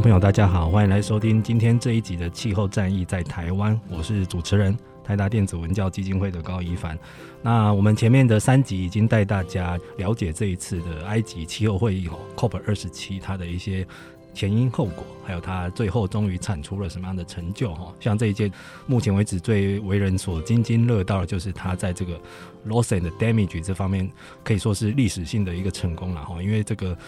[0.00, 6.98] 朋友，大家好，欢迎来收听今天这一集的《气候战役在台湾》，我是主持人台达电子文教基金会的高一凡。
[7.40, 13.86] 那我们前面的三集已经带大家了解这一次的埃及气候会议哦，COP 二十七它的一些
[14.34, 17.94] 前因后果，还有它最后终于产出了什么样的成就哈。
[17.98, 18.52] 像这一届
[18.86, 22.20] 目前为止最为人所津津乐道的就是它在这个
[22.68, 24.10] loss and damage 这方面
[24.44, 26.98] 可以说是历史性的一个成功了哈，因为这个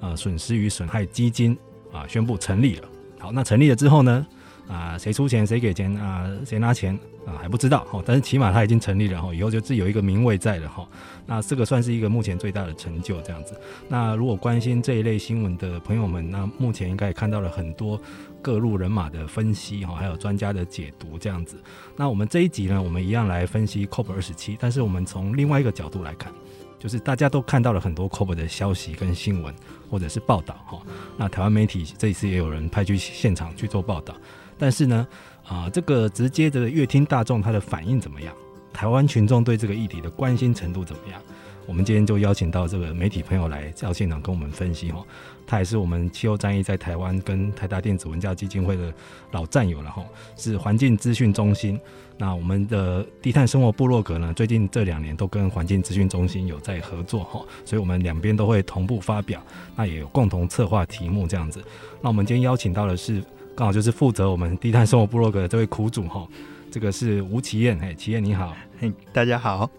[0.00, 1.56] 呃损失与损害基金。
[1.96, 2.88] 啊，宣布成立了。
[3.18, 4.26] 好，那成立了之后呢？
[4.68, 6.28] 啊，谁出钱，谁给钱啊？
[6.44, 6.92] 谁拿钱
[7.24, 7.38] 啊？
[7.40, 7.84] 还不知道。
[7.84, 9.22] 哈，但是起码它已经成立了。
[9.22, 10.68] 哈，以后就自有一个名位在了。
[10.68, 10.84] 哈，
[11.24, 13.20] 那这个算是一个目前最大的成就。
[13.22, 13.58] 这样子。
[13.88, 18.00] 那如果关心这一类新闻的朋友们，那目前应该也看到了很多
[18.42, 19.84] 各路人马的分析。
[19.84, 21.16] 哈，还有专家的解读。
[21.16, 21.62] 这样子。
[21.96, 26.32] 那我们这一集呢，我们一样来分析 COP 二十七，但是我们从另外一个角度来看。
[26.78, 29.52] 就是大家都看到了很多 COP 的消息跟新闻，
[29.90, 30.78] 或者是报道哈。
[31.16, 34.14] 那台湾媒体这一次也有人派去现场去做报道，
[34.58, 35.06] 但是呢，
[35.46, 38.34] 啊、这个直接的乐听大众他的反应怎么样？
[38.72, 41.20] 台湾群众对这个议题的关心程度怎么样？
[41.66, 45.04] 我们今天就邀请到这个媒体朋友来到现场跟我们分析哈。
[45.46, 48.92] 他也是我们气候战役在台湾跟台达电子文教基金会的
[49.30, 50.04] 老战友了哈，
[50.36, 51.78] 是环境资讯中心。
[52.18, 59.40] 那我们的低碳生活部落格呢，最近这两年都跟环境资讯中心有在合作哈，所以我们两边都会同步发表，
[59.76, 61.62] 那也有共同策划题目这样子。
[62.00, 63.22] 那我们今天邀请到的是
[63.54, 66.26] 刚好就是负责我们低碳生活部落格的这位苦主哈，
[66.72, 69.70] 这个是吴綺燕，哎，綺燕你好，嘿，大家好。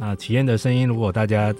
[0.00, 1.54] 那齐燕的声音，如果大家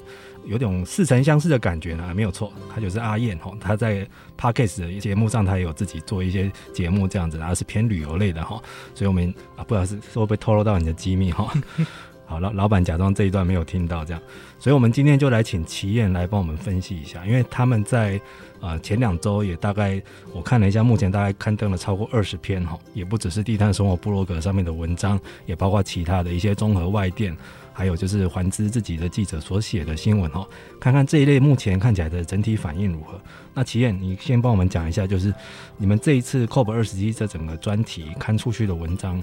[0.46, 3.52] 有种似曾相识的感觉呢，没有错，他就是阿燕哈。
[3.60, 4.08] 他在
[4.38, 8.58] Parkes 的节目上，他也有自己做一些节目这样子，然后是偏旅游类的哈。
[8.94, 11.52] 所以我们啊，不知道是会不会透露到你的机密哈。
[12.24, 14.22] 好，老老板假装这一段没有听到这样。
[14.58, 18.18] 所以我们今天就来请齐燕来帮我们分析一下，因为他们在
[18.58, 20.00] 啊前两周也大概
[20.32, 27.36] 我看了一下，目前大概刊登了超过二十篇哈，也不只是低碳生活部落格上面的文章，也包括其他的一些综合外电。
[27.80, 30.46] 还有就是环知自己的记者所写的新闻哈，
[30.78, 33.18] 看看这一类目前看起来的整体反应如何？
[33.54, 35.32] 那齐燕，你先帮我们讲一下，就是
[35.78, 39.18] 你们这一次 COP 二十七这整个专题刊出去的文章，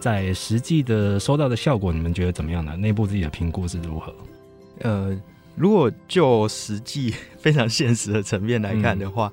[0.00, 2.74] 在实际的收到的效果，你们觉得怎么样呢？
[2.78, 4.14] 内部自己的评估是如何？
[4.80, 5.14] 呃，
[5.54, 9.30] 如果就实际 非常现实的层面来看的话，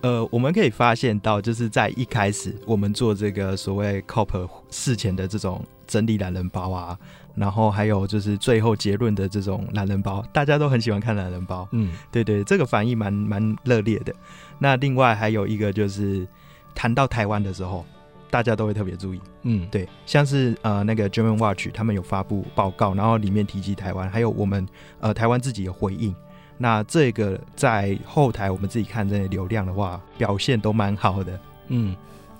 [0.00, 6.98] 呃，我们可以发现到，就是在一开始我们做这个所谓 COP 事前的这种整理懒人包啊。
[7.34, 11.66] 然后还有就是最后结论的这种懒人包，大家都很喜欢看懒人包。
[11.72, 14.14] 嗯，对对，这个反应蛮蛮热烈的。
[14.58, 16.26] 那另外还有一个就是
[16.74, 17.84] 谈到台湾的时候，
[18.30, 19.20] 大家都会特别注意。
[19.42, 24.64] 嗯，对，像是呃那个 German Watch 他们有发布报告，然后里面提及台湾，还有我们
[25.00, 26.14] 呃台湾自己的回应。
[26.56, 31.40] 那这个在后台我们自己看这些流量的话，表现都蛮好的。
[31.66, 31.96] 嗯，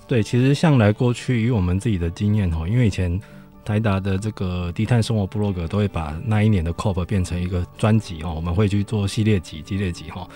[0.07, 3.21] 对，其实向来过去以我们自己的经验哦，因为以前。
[3.65, 10.29] 台达的这个低碳生活部落格都会把那一年的 COP 变成一个专辑哦，我们会去做系列集、系列集哈。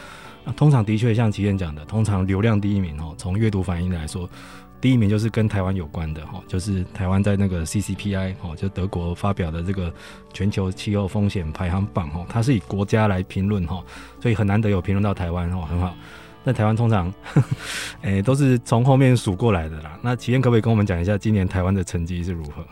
[0.45, 4.29] 那通常的确像齐燕讲的，通常流量第一名哦，从阅读反应来说，
[4.81, 9.93] 第一名就是跟台湾有关的哈，就是台湾在那个 CCPI 哦，就德国发表的这个
[10.33, 13.85] 全球气候风险排行榜哈，它是以国家来评论哈，
[14.21, 15.95] 所以很难得有评论到台湾哦，很好。
[16.45, 17.13] 那台湾通常，
[18.03, 19.99] 诶都是从后面数过来的啦。
[20.01, 22.65] 那齐燕可不可以跟我们讲一下今年台湾的成绩是如何？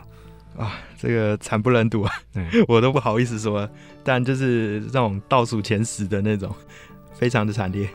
[0.57, 2.11] 啊，这个惨不忍睹啊！
[2.67, 3.69] 我都不好意思说，
[4.03, 6.53] 但就是这种倒数前十的那种，
[7.13, 7.87] 非常的惨烈。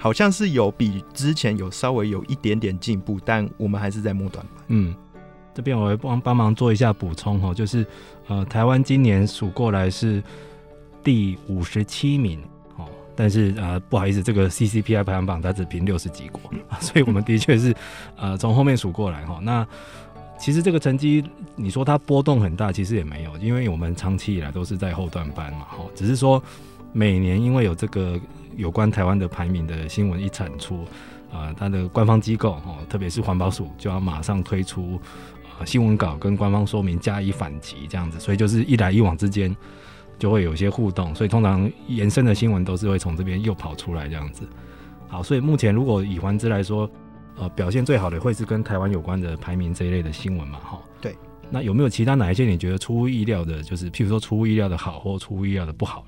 [0.00, 4.44] 好像是有比之前有稍微有一点点进步，但我们还是在末端。
[4.68, 4.94] 嗯，
[5.52, 7.84] 这边我会帮帮忙做一下补充哦，就是
[8.28, 10.22] 呃，台湾今年数过来是
[11.02, 12.40] 第五十七名
[12.76, 12.86] 哦。
[13.16, 16.40] 但是呃，不好意思，这个 CCPI 排行榜它只评六十几国，
[16.78, 17.74] 所以我们的确是
[18.16, 19.40] 呃从后面数过来哈。
[19.42, 19.66] 那
[20.38, 21.24] 其实这个成绩，
[21.56, 25.66] 你说它波动很大，其实也没有，因为我们长期以来都是在后段班嘛。
[25.68, 26.42] 哈，只是说
[26.92, 28.18] 每年因为有这个
[28.56, 30.84] 有关台湾的排名的新闻一产出，
[31.32, 35.00] 啊、它的官方机构哈，特别是环保署就要马上推出
[35.58, 39.54] 呃新闻稿跟官方说明加以反击这样子，所以就是一来一往之间。
[40.18, 44.42] 就会有些互动，所以通常延伸的新闻都是会从这边又跑出来这样子。
[45.06, 46.90] 好，所以目前如果以环资来说，
[47.38, 50.80] 呃，表现最好的会是跟台湾有关的排名这一类的新闻嘛，哈。
[51.00, 51.16] 对。
[51.50, 56.04] 那有没有其他哪一些你觉得出乎意料的，就是譬如说出乎意料的好，或出乎意料的不好？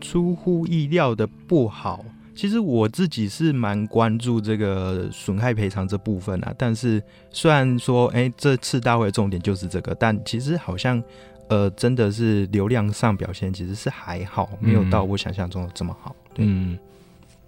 [0.00, 2.04] 出乎意料的不好，
[2.34, 6.54] 其实我自己是蛮关注这个损害赔偿这部分啊。
[6.56, 11.02] 但是虽然说，哎、欸，这次大会的重点就是这个，但其实好像。
[11.48, 16.12] 呃，真的是流量上表现其实是还好，没有到我想象中的这么好。
[16.34, 16.76] 对嗯，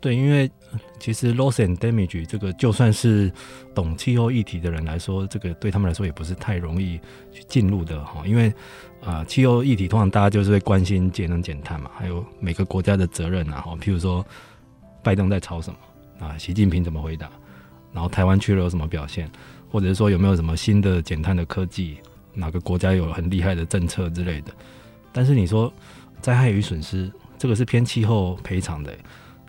[0.01, 0.51] 对，因为
[1.01, 3.33] 其实 loss and damage 这个就算是
[3.75, 6.99] 懂气候议题的人来说，这个对他们来说也不是太容易
[7.33, 8.23] 去进入的哈。
[8.27, 8.53] 因为
[9.03, 14.25] 啊，气候议题通常大家就是会关心节能减碳嘛，还有每个国家的责任啊，哈，譬如说
[15.03, 17.29] 拜登在吵什么啊，习近平怎么回答，
[17.93, 19.31] 然后台湾去了有什么表现，
[19.71, 21.99] 或者是说有没有什么新的减碳的科技。
[22.35, 24.53] 哪个国家有很厉害的政策之类的？
[25.13, 25.73] 但是你说
[26.21, 28.97] 灾害与损失，这个是偏气候赔偿的，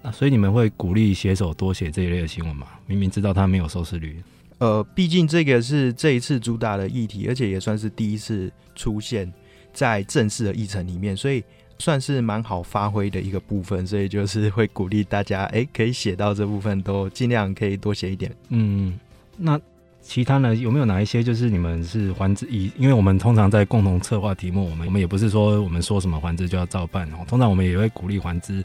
[0.01, 2.67] 那所以你们会鼓励写手多写这一类的新闻吗？
[2.85, 4.21] 明明知道它没有收视率。
[4.59, 9.31] 呃，毕竟这个是这一次主打的议题，而且也算是第一次出现
[9.73, 11.43] 在正式的议程里面，所以
[11.77, 13.85] 算是蛮好发挥的一个部分。
[13.85, 18.35] 所以就是 会鼓励大家，哎，可以写到这部分都尽量可以多写一点。
[18.49, 18.99] 嗯，
[19.37, 19.59] 那。
[20.01, 22.71] 其他呢，有没有哪一些就是你们是环之以？
[22.79, 27.17] 因为我们通常在共同策划题目，我们我们也不是说我们说什么环之就要照办哦。
[27.27, 28.63] 通常我们也会鼓励环资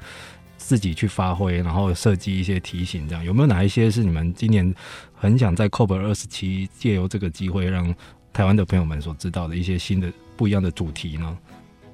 [0.67, 3.07] 自己去发挥，然后设计一些提醒。
[3.09, 4.75] 这样有没有哪一些是你们今年
[5.15, 7.95] 很想在 COP 二十七借由这个机会让
[8.33, 11.39] 台湾的朋友们所知道的一些新的不一样的主题呢？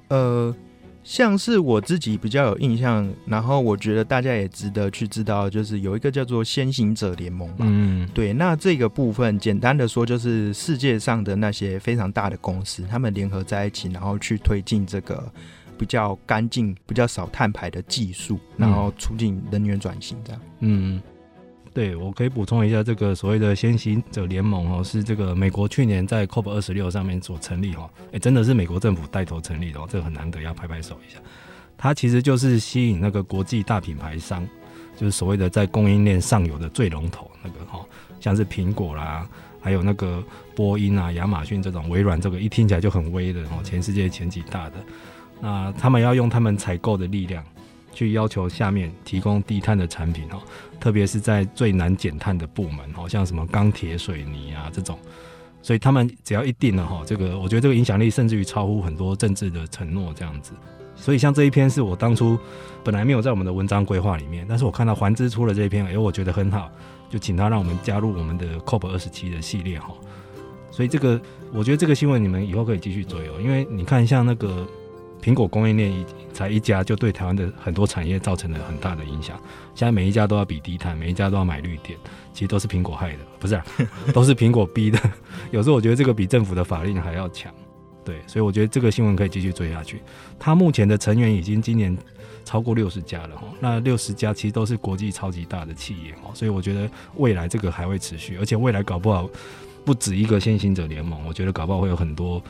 [0.08, 0.54] 呃。
[1.02, 7.56] 像是我自己比较有印象，然后我觉得大家也值得去知道，就是有一个叫做先行者联盟嘛。
[7.60, 8.34] 嗯，对。
[8.34, 15.24] 那这个部分简单的说，就是世界上的那些非常大的公司，他们联合在一起，然后去推进这个
[15.80, 20.40] 比较干净、比较少碳排的技术，然后促进能源转型这样。
[20.58, 21.00] 嗯。
[21.72, 31.20] 对，我可以补充一下，这个所谓的先行者联盟哦，是这个美国去年在 COP 二十六上面所成立哈，哎，真的是美国政府带头成立的哦，这个很难得，要拍拍手一下。
[31.78, 34.44] 它其实就是吸引那个国际大品牌商，
[34.96, 37.86] 就是所谓的在供应链上游的最龙头那个哈，
[38.18, 39.26] 像是苹果啦，
[39.60, 40.20] 还有那个
[40.56, 44.76] 波音啊、亚马逊这种，微软这个一听起来就很威的哦，全世界前几大的，
[45.40, 47.44] 那他们要用他们采购的力量。
[47.92, 50.40] 去要求下面提供低碳的产品哦，
[50.78, 54.96] 特别是在最难减碳的部门，好像什么钢铁、水泥啊这种，
[55.60, 60.52] 所以他们只要一定了哈，这个我觉得这个影响力甚至于超乎很多政治的承诺这样子。
[60.94, 62.38] 所以像这一篇是我当初
[62.84, 66.70] 本来没有在我们的文章规划里面，但是我看到环资出了这一篇，哎，我觉得很好，
[67.10, 69.92] 就请他让我们加入我们的 COP 二十七的系列哈。
[70.70, 71.20] 所以这个
[71.52, 74.64] 我觉得这个新闻你们以后可以继续追哦，因为你看像那个。
[75.22, 79.38] 苹果供应链一才一家，就对台湾的很多产业造成了很大的影响。
[79.74, 81.98] 现在每一家都要比低碳，每一家都要买绿电，
[82.32, 83.64] 其实都是苹果害的，不是、啊？
[84.12, 84.98] 都是苹果逼的。
[85.50, 87.52] 有时候我觉得这个比政府的法令还要强。
[88.02, 90.00] 对，所以我觉得这个新闻可以继续追下去。
[90.38, 91.96] 它目前的成员已经今年
[92.46, 99.28] 超过六十家了哈，那六十家其实都是国际超级大的企业哦，所以我觉得未来这个还会持续，而且未来搞不好
[99.84, 102.42] 不止一个先行者联盟，我觉得搞不好会有很多。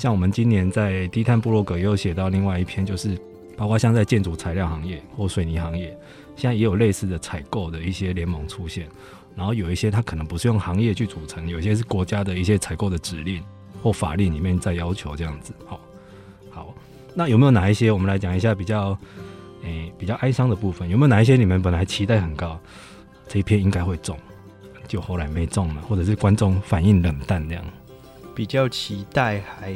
[0.00, 3.18] 像我们今年在低碳部落格也有写到另外一篇，就是
[3.54, 5.94] 包括像在建筑材料行业或水泥行业，
[6.36, 8.88] 现在也有类似的采购的一些联盟出现。
[9.36, 13.42] 然后有一些它可能不是用行业去组成，有一些是国家的一些采购的指令
[13.82, 15.52] 或法令里面在要求这样子。
[15.66, 15.78] 好，
[16.50, 16.74] 好，
[17.14, 18.96] 那有没有哪一些我们来讲一下比较
[19.64, 20.88] 诶、比较哀伤的部分？
[20.88, 22.58] 有没有哪一些你们本来期待很高，
[23.28, 24.16] 这一篇应该会中，
[24.88, 27.62] 就后来没中了，或者是观众反应冷淡这样？
[28.34, 29.74] 比较期待还，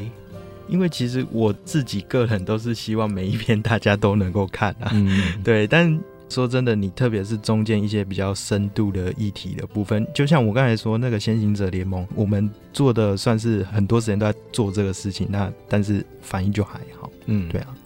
[0.69, 5.67] 因为其实我自己个人都是希望每一篇大家都能够看啊，嗯、 对。
[5.67, 5.99] 但
[6.31, 17.77] 说真的，你特别是中间一些比较深度的议题的部分，就像我刚才说那个先行者联盟，我们做的算是很多时间都在做这个事情，那但是反应就还好，嗯，对啊。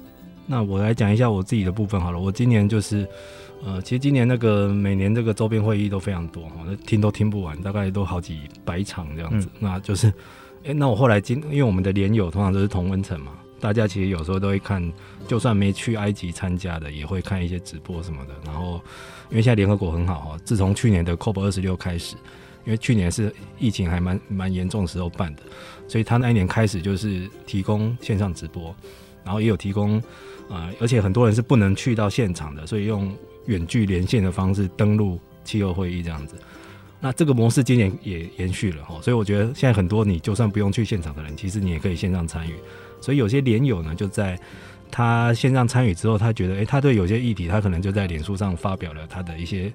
[0.46, 3.06] 那我来讲一下我自己的部分好了，我今年就是，
[3.64, 10.10] 呃，其实今年那个每年这个周边会议都非常多哈，那听都听不完，大概都好几百场这样子，嗯、那就是。
[10.68, 14.92] 哎、那我后来今因为我们的连友通常都是同温层嘛，大家其实有时候都会看，
[15.26, 18.34] 就算没去埃及参加的，也会看一些直播什么的。
[18.44, 18.78] 然后，
[19.30, 22.16] 因为现在联合国很好哈，自从去年的 COP 二十六开始，
[22.66, 25.42] 因为去年是疫情还蛮蛮严重的时候办的，
[25.88, 28.74] 所以他那一年开始就是提供线上直播，
[29.24, 29.96] 然后也有提供
[30.50, 33.10] 啊、呃，而且很多人是不能去到现场的，所以用
[33.46, 36.36] 远距连线的方式登录气候会议这样子。
[37.00, 42.54] 那这个模式今年也延续了哈，所以我觉得现在很多你就算不用去现场的人，其实你也可以线上参与。
[43.00, 44.36] 所以有些连友呢，就在
[44.90, 49.72] 他线上参与之后，他觉得，诶，他对有些议题，他可能就在脸书上发表了他的一些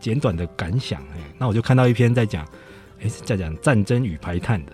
[0.00, 1.02] 简短的感想。
[1.02, 2.46] 诶，那我就看到一篇在讲，
[3.00, 4.72] 诶，在讲战争与排碳的，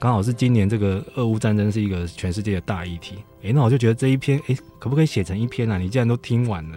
[0.00, 3.16] 刚好是今年这个俄乌战争是一个全世界的大议题。
[3.42, 5.78] 诶，那我就觉得这一篇，诶，可不可以写成一篇啊？
[5.78, 6.76] 你既然都听完了，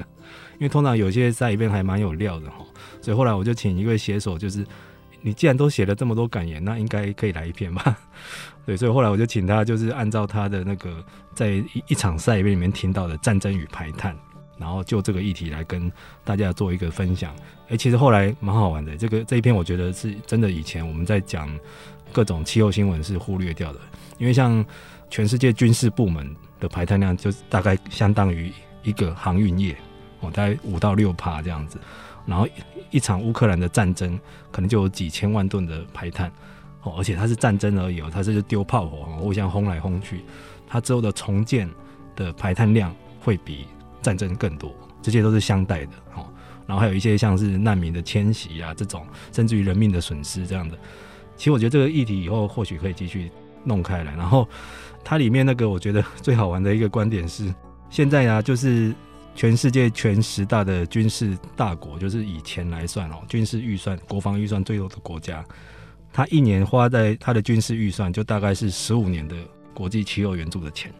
[0.54, 2.58] 因为通常有些在里面还蛮有料的哈。
[3.02, 4.66] 所以后来我就请一位写手，就是
[5.22, 7.98] 你既然都写了这么多感言，那应该可以来一篇吧？
[8.66, 11.04] 对，所以后来我就请他，就是按照他的那个
[11.36, 14.16] 在一一场赛里面听到的战争与排碳，
[14.62, 15.92] 然后就这个议题来跟
[16.24, 17.36] 大家做一个分享。
[17.68, 20.52] 哎，其实后来蛮好玩的，这个这一篇我觉得是真的。
[20.52, 21.50] 以前我们在讲
[22.14, 23.80] 各种气候新闻是忽略掉的，
[24.20, 24.64] 因为像
[25.10, 28.54] 全世界军事部门的排碳量，就大概相当于
[28.84, 29.76] 一个航运业
[30.20, 31.80] 哦，大概五到六趴这样子。
[32.26, 32.48] 然后
[32.92, 34.20] 一场乌克兰的战争，
[34.52, 36.32] 可能就有几千万吨的排碳，
[36.84, 40.24] 哦，而且它是战争而已哦，它是丢炮火，互相轰来轰去，
[40.68, 41.68] 它之后的重建
[42.16, 43.66] 的排碳量会比
[44.02, 46.26] 战争更多，这些都是相待的哦。
[46.66, 50.78] 然后还有一些像是难民的迁徙啊，这种甚至于人命的损失这样的，
[51.36, 53.30] 其实我觉得这个议题以后或许可以继续
[53.64, 54.14] 弄开来。
[54.16, 54.48] 然后
[55.04, 57.54] 它里面那个我觉得最好玩的一个观点是，
[57.90, 58.94] 现在啊就是。
[59.34, 65.42] 全世界前十大的军事大国，就是以钱来算哦，军事预算、国防预算最多的国家，
[66.12, 69.34] 他一年花在他的军事预算，就大概是十五年的
[69.74, 70.94] 国际气候援助的钱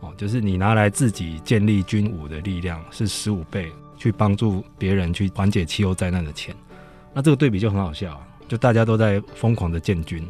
[0.00, 6.54] 哦，就是你拿来自己建立军武的力量是十五倍，去帮助别人去缓解气候灾难的钱，
[7.12, 10.26] 那这个对比就很好笑，就大家都在疯狂的建军，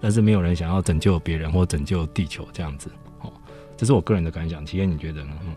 [0.00, 3.32] 但是没有人想要拯救别人或拯救地球这样子哦，
[3.76, 5.32] 这是我个人的感想，其实你觉得呢？
[5.46, 5.54] 嗯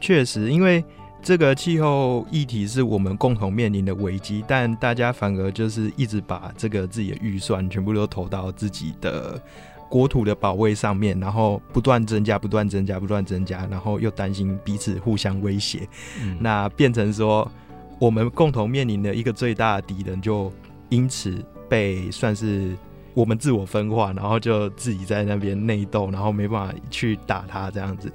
[0.00, 0.84] 确实，因为
[1.20, 9.42] 这个气候议题是我们共同面临的危机，但大家反而就是一直把这个自己的预算全部都投到自己的
[9.88, 15.88] 国土的保卫上面，然后不断增加、不断增加、不断增加，然后又担心彼此互相威胁，
[16.22, 17.50] 嗯、那变成说
[17.98, 20.52] 我们共同面临的一个最大的敌人，就
[20.88, 22.76] 因此被算是
[23.14, 28.12] 我们自我分化，然后就自己在那边内斗，然后没办法去打他这样子。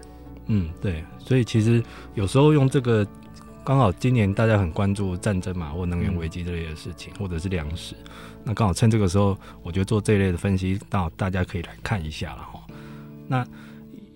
[0.47, 3.05] 嗯，对，所以其实有时候用这个，
[3.63, 7.95] 刚好今年大家很关注战争嘛，或能源危机这类的事情，嗯、或者是粮食，
[8.43, 12.61] 那刚好趁这个时候，我觉得做这一类的分析，到大家可以来看一下了哈。
[13.27, 13.45] 那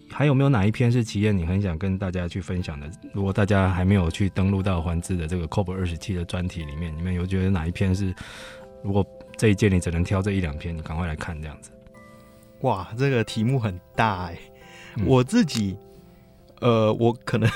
[0.09, 2.89] 还有没有哪一篇是企业你很想跟大家去分享的？
[3.13, 8.13] 如果大家还没有去登录到环志的这个 COP 二十七的专题里面，你们有觉得哪一篇是？
[8.83, 9.05] 如果
[9.37, 11.71] 这一届你只能挑这一两篇，你赶快来看这样子。
[12.61, 14.39] 哇，这个题目很大哎、欸，
[14.97, 15.77] 嗯、我自己。
[16.59, 17.47] 呃，我可能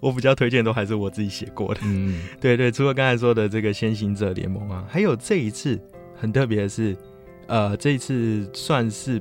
[0.00, 5.78] 我比较推荐都还是我自己写过的，嗯， 对对，除了刚才说的这个先行者联盟啊，还有这一次
[6.16, 6.96] 很特别的是，
[7.46, 9.20] 呃，这一次算是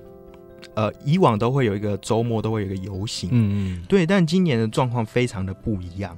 [0.74, 6.18] 呃以往都会有一个周末都会有一个游行，嗯嗯，对，但今年的状况非常的不一样。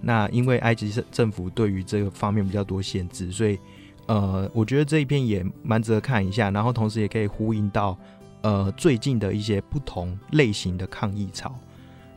[0.00, 3.58] 那因为埃及政府对于这个方面比较多限制，所以
[4.06, 7.96] 呃，我觉得这一篇也蛮值得看一下，然后同时也可以呼应到
[8.40, 11.54] 呃最近的一些不同类型的抗议潮。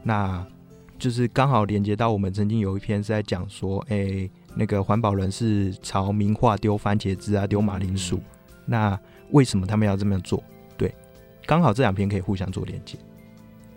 [0.02, 0.44] 那
[0.98, 8.22] 就是刚好连接到我们曾经有一篇是在讲说，哎、欸，那个环保人士朝名画丢番茄汁啊，丢马铃薯，
[8.66, 8.98] 那
[9.32, 10.44] 为什么他们要这么做？
[10.78, 10.94] 对，
[11.46, 12.98] 刚好这两篇可以互相做连接。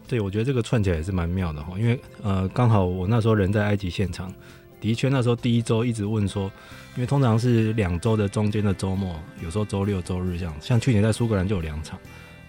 [0.06, 4.32] 对，我觉得这个串起来也是蛮妙的哈，因为呃，刚好我那时候人在埃及现场，
[4.80, 6.44] 的确那时候第一周一直问说，
[6.94, 11.99] 因为通常是两周的中间的周末，有时候周六周日这样，像去年在苏格兰就有两场。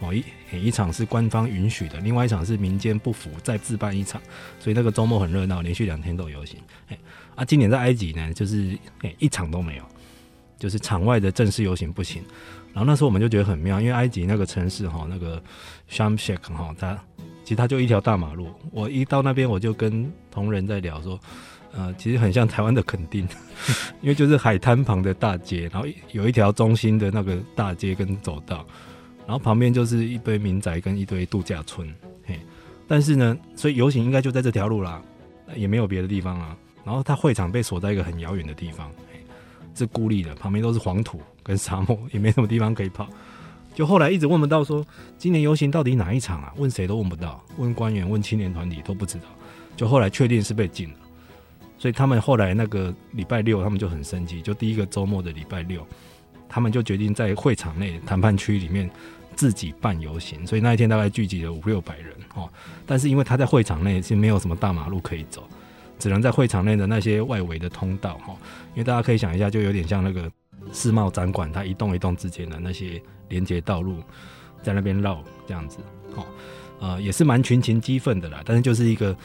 [0.02, 4.22] 哦，一一场是官方允许的，另外一场是民间不服再自办一场，
[4.58, 6.58] 所以那个周末很热闹，连续两天都游行。
[6.88, 6.98] 哎，
[7.40, 8.78] 啊，今年在埃及呢，就是
[9.18, 9.84] 一场都没有，
[10.58, 12.22] 就是场外的正式游行不行。
[12.74, 15.42] 然后那时候我们就觉得很妙，因为埃及那个城市哈，那个
[15.90, 17.00] Sharm El-Sheikh 哈，它
[17.46, 18.50] 其实它就一条大马路。
[18.72, 21.18] 我一到那边，我就跟同仁在聊说，
[21.72, 23.26] 呃，其实很像台湾的垦丁，
[24.04, 28.66] 因为就是海滩旁的大街，然后有一条中心的那个大街跟走道。
[29.26, 31.88] 然后旁边就是一堆民宅跟一堆度假村，
[32.26, 32.38] 嘿，
[32.86, 35.02] 但是呢，所以游行应该就在这条路啦，
[35.56, 36.58] 也没有别的地方啊。
[36.90, 38.90] 然后他会场被锁在一个很遥远的地方，
[39.76, 43.08] 是孤立的，旁边都是黄土跟沙漠， 也没什么地方可以跑。
[43.76, 44.84] 就后来一直问不到说
[45.16, 46.52] 今年游行到底哪一场啊？
[46.58, 49.26] 问谁都问不到，问官员、问青年团体都不知道。
[49.78, 50.96] 就后来确定是被禁了，
[51.78, 55.86] 所以他们后来那个礼拜六，他们就很生气，就第一个周末的礼拜六，
[56.50, 58.90] 他们就决定在会场内谈判区里面
[59.36, 60.48] 自己办游行。
[60.48, 62.50] 所以那一天大概聚集了五六百人哦。
[62.88, 65.48] 但是因为他在会场内是没有什么大马路可以走，
[66.00, 68.36] 只能在会场内的那些外围的通道哈。
[68.74, 70.32] 因为大家可以想一下，就有点像那个
[70.74, 73.98] 世贸展馆，它一栋一栋之间的那些连接道路，
[74.64, 75.78] 在那边绕这样子
[76.16, 76.26] 哦。
[76.80, 79.16] 呃，也是蛮群情激愤的啦，但是就是一个。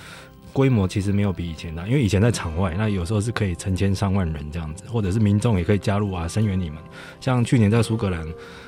[0.53, 6.79] 规模其实没有比以前大，因为以前在场外，那有时候是可以成千上万人这样子，或者是民众也可以加入啊，声援你们。
[7.21, 8.25] 像去年在苏格兰，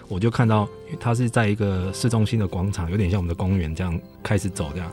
[0.09, 4.91] 我就看到它是在一个市中心的广场，有点像我们的公园这样开始走这样。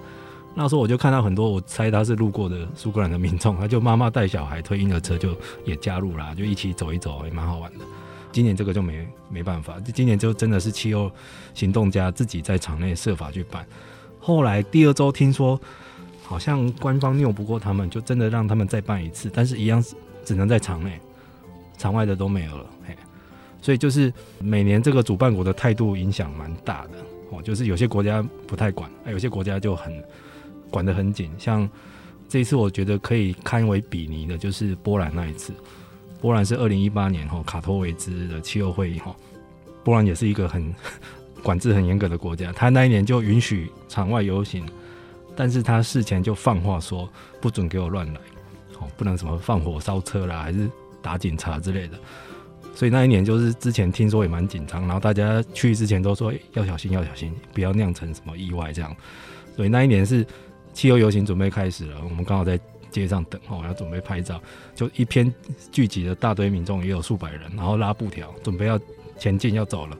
[0.55, 7.85] 那时候我就看到很多，我猜他是路过的苏格兰的民众，他就妈妈带小孩推婴儿车就 也加入啦，就一起走一走，也蛮好玩的。
[8.31, 11.11] 今年这个就没没办法，今年就真的是气候
[11.53, 13.65] 行动家自己在场内设法去办。
[14.19, 15.59] 后来第二周听说。
[16.25, 19.83] 好像官方拗不过他们，就真的让他们再办一次，但是一样
[20.23, 20.97] 只能在场内，
[21.77, 22.65] 场外的都没有了。
[22.87, 22.95] 嘿，
[23.61, 26.91] 所以就是每年这个主办国的态度影响蛮大的
[27.29, 29.93] 哦，就是有些国家不太管，有些国家就很
[30.73, 31.29] 管得很紧。
[31.37, 31.69] 像
[32.27, 35.53] 这一次，我觉得可以堪为比拟的，就是波兰那一次。
[36.19, 39.15] 波兰是二零一八年哈卡托维兹的气候会议哈，
[39.83, 40.73] 波兰也是一个很
[41.43, 44.65] 管制很严格的国家，他那一年就允许场外游行。
[45.35, 47.09] 但是他事前就放话说
[47.41, 48.19] 不准给我乱来，
[48.79, 50.69] 哦，不能什么放火烧车啦，还是
[51.01, 51.97] 打警察之类的。
[52.75, 58.95] 所以那一年就是之前听说也蛮紧张，然后大家去之前都说要小心，要小心，不要酿成什么意外这样。
[59.55, 60.23] 所以那一年是
[60.73, 62.59] 气候游行准备开始了，我们刚好在
[62.91, 64.41] 街上等哦，要准备拍照，
[64.75, 65.33] 就一片
[65.71, 68.79] 聚集的大堆民众，也有数百人，然后拉布条准备要
[69.17, 69.97] 前进要走了。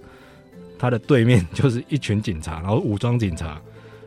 [0.78, 3.62] 他的对面 就是一群警察，然后武装警察。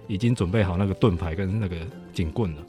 [0.08, 1.74] 已经准备好那个盾牌跟那个
[2.12, 2.62] 警棍了，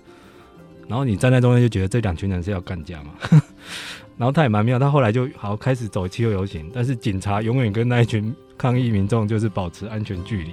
[0.87, 3.13] 然后你站在中间就觉得这两群人是要干架嘛，
[4.17, 10.51] 然后他也蛮妙，他后来就好开始走气候游行，但是警察永远跟那一群抗议民众就是保持安全距离，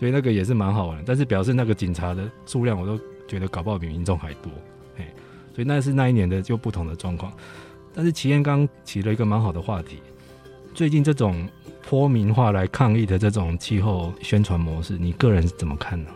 [0.00, 4.50] 所以那个也是蛮好玩的，但是表示那个警察的数量我都觉得搞不好比民众还多，
[4.96, 5.04] 嘿，
[5.54, 7.32] 所以那是那一年的就不同的状况，
[7.94, 9.98] 但是齐彦刚起了一个蛮好的话题，
[10.74, 11.48] 最近这种。
[11.82, 16.10] 泼名化来抗议的这种气候宣传模式，你个人是怎么看呢？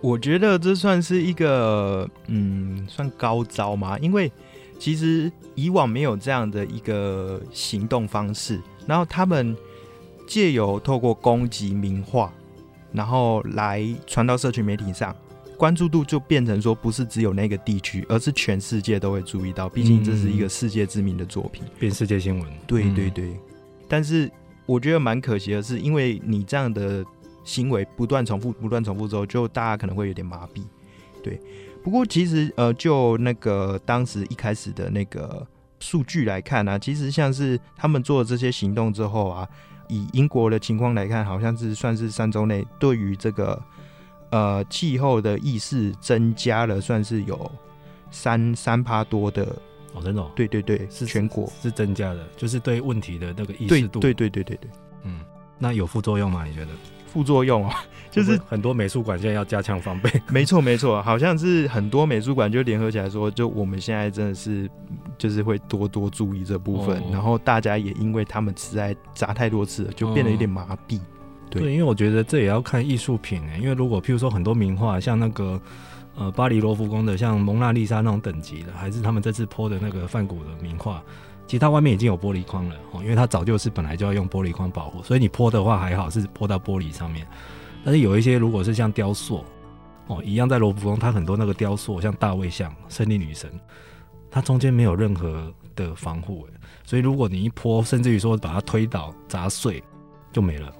[0.00, 3.98] 我觉得这算是一个，嗯，算高招吗？
[3.98, 4.30] 因为
[4.78, 9.56] 其实以往没有这样的一个行动方式，然后他们
[10.28, 12.32] 借由透过攻击名化，
[12.92, 15.14] 然后来传到社群媒体上，
[15.56, 19.68] 关注度就变成说不是只有那个地区，而是全世界都会注意到。
[19.68, 22.48] 毕竟这是一个世界知名的作品，变世界新闻。
[22.66, 23.36] 对对对，
[23.88, 24.30] 但是。
[24.66, 27.04] 我觉得蛮可惜的是，因为你这样的
[27.42, 30.62] 行为不断重复、不断重复之后，就大家可能会有点麻痹。
[31.24, 31.40] 对，
[31.82, 35.44] 不过其实呃，就那个当时一开始的那个
[35.80, 39.48] 数据来看呢、啊，其实像是他们做了这些行动之后啊，
[39.90, 43.60] 以英国的情况来看，好像是算是三周内对于这个
[44.30, 47.50] 呃气候的意识增加了，算是有
[48.10, 49.44] 三三趴多的。
[49.92, 54.70] 哦，真的、哦，对对对，是全国是增加的，就是对问题的那个意识度，对对对对对对，
[55.02, 55.20] 嗯，
[55.58, 56.44] 那有副作用吗？
[56.44, 56.68] 你觉得？
[57.12, 57.74] 副作用啊，
[58.10, 60.10] 就是很多美术馆现在要加强防备。
[60.30, 64.70] 没错没错，好像是很多美术馆就联合起来说，就我们现在真的是
[65.18, 70.98] 就是会多多注意这部分，哦、然后大家也因为他们实在砸太多次了，就变得有点麻痹。
[70.98, 71.02] 哦、
[71.50, 75.60] 对，对，因为我觉得这也要看艺术品诶，因为如果譬如说很多名画，像那个。
[76.16, 81.02] 呃，巴黎罗浮宫的像蒙娜丽莎那种等级的，还是他们这次泼的那个梵谷的名画，
[81.50, 87.26] 其实它外面已经有玻璃框了哦，因为它早就是本来就要用玻璃框保护，所以你泼的话还好是泼到玻璃上面。
[87.84, 89.44] 但是有一些如果是像雕塑
[90.06, 93.50] 哦一样，在罗浮宫它很多那个雕塑，像大卫像、胜利女神，
[94.30, 96.52] 它中间没有任何的防护诶，
[96.84, 99.82] 所以如果你一泼，甚至于说把它推倒、砸碎，
[100.32, 100.72] 就没了。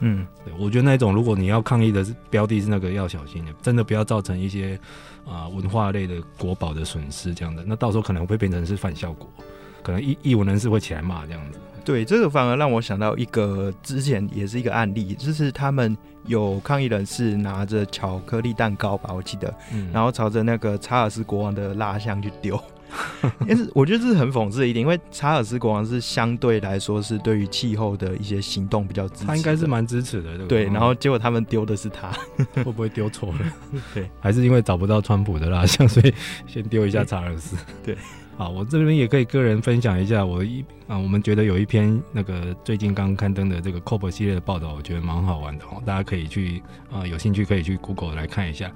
[0.00, 4.74] 嗯，对，我觉得那种如果你要抗议的标的是那个要小心，真的不要造成一些
[5.24, 9.30] 啊、呃、文化类的国宝的损失这样的，那到时候可能会变成是反效果，
[9.86, 11.60] 可能艺艺文人士会起来骂这样子。
[11.84, 22.60] 对，这个反而让我想到一个之前也是一个案例，就是他们有抗议人士拿着巧克力蛋糕吧，我记得，嗯、然后朝着那个查尔斯国王的蜡像去丢。
[23.46, 30.64] 但是我觉得这是很讽刺的一点，因为查尔斯国王是相对来说是对于气候的一些行动比较支持，他应该是蛮支持的，对不对？
[30.64, 32.10] 然后结果他们丢的是他，
[32.54, 33.38] 会不会丢错了？
[33.94, 36.12] 对，还是因为找不到川普的蜡像，所以
[36.48, 37.56] 先丢一下查尔斯？
[37.84, 37.96] 对，
[38.38, 48.70] 好，我这边也可以个人分享一下，我一啊，我们觉得有一篇那个最近刚刊登的这个 COP 系列的报道，我觉得蛮好玩的哦，大家可以去啊，有兴趣可以去 Google 来看一下，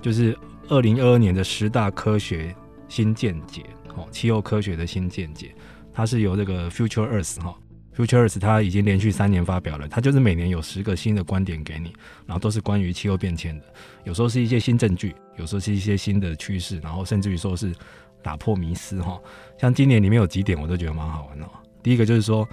[0.00, 2.54] 就是二零二二年的十大科学
[2.88, 3.64] 新见解，
[3.96, 5.52] 哦，气候科学的新见解，
[5.92, 7.52] 它是由这个 Future Earth 哈
[7.96, 11.92] ，Future Earth 它已经连续三年发表了，它就是每年有十个新的观点给你，
[12.26, 13.64] 然后都是关于气候变迁的，
[14.04, 17.74] 有时候是一些新证据，有时候是一些新的趋势，然后甚至于说是。
[18.22, 19.20] 打破迷思哈，
[19.58, 21.48] 像今年里面有几点我都觉得蛮好玩的。
[21.82, 22.46] 第一个就是说，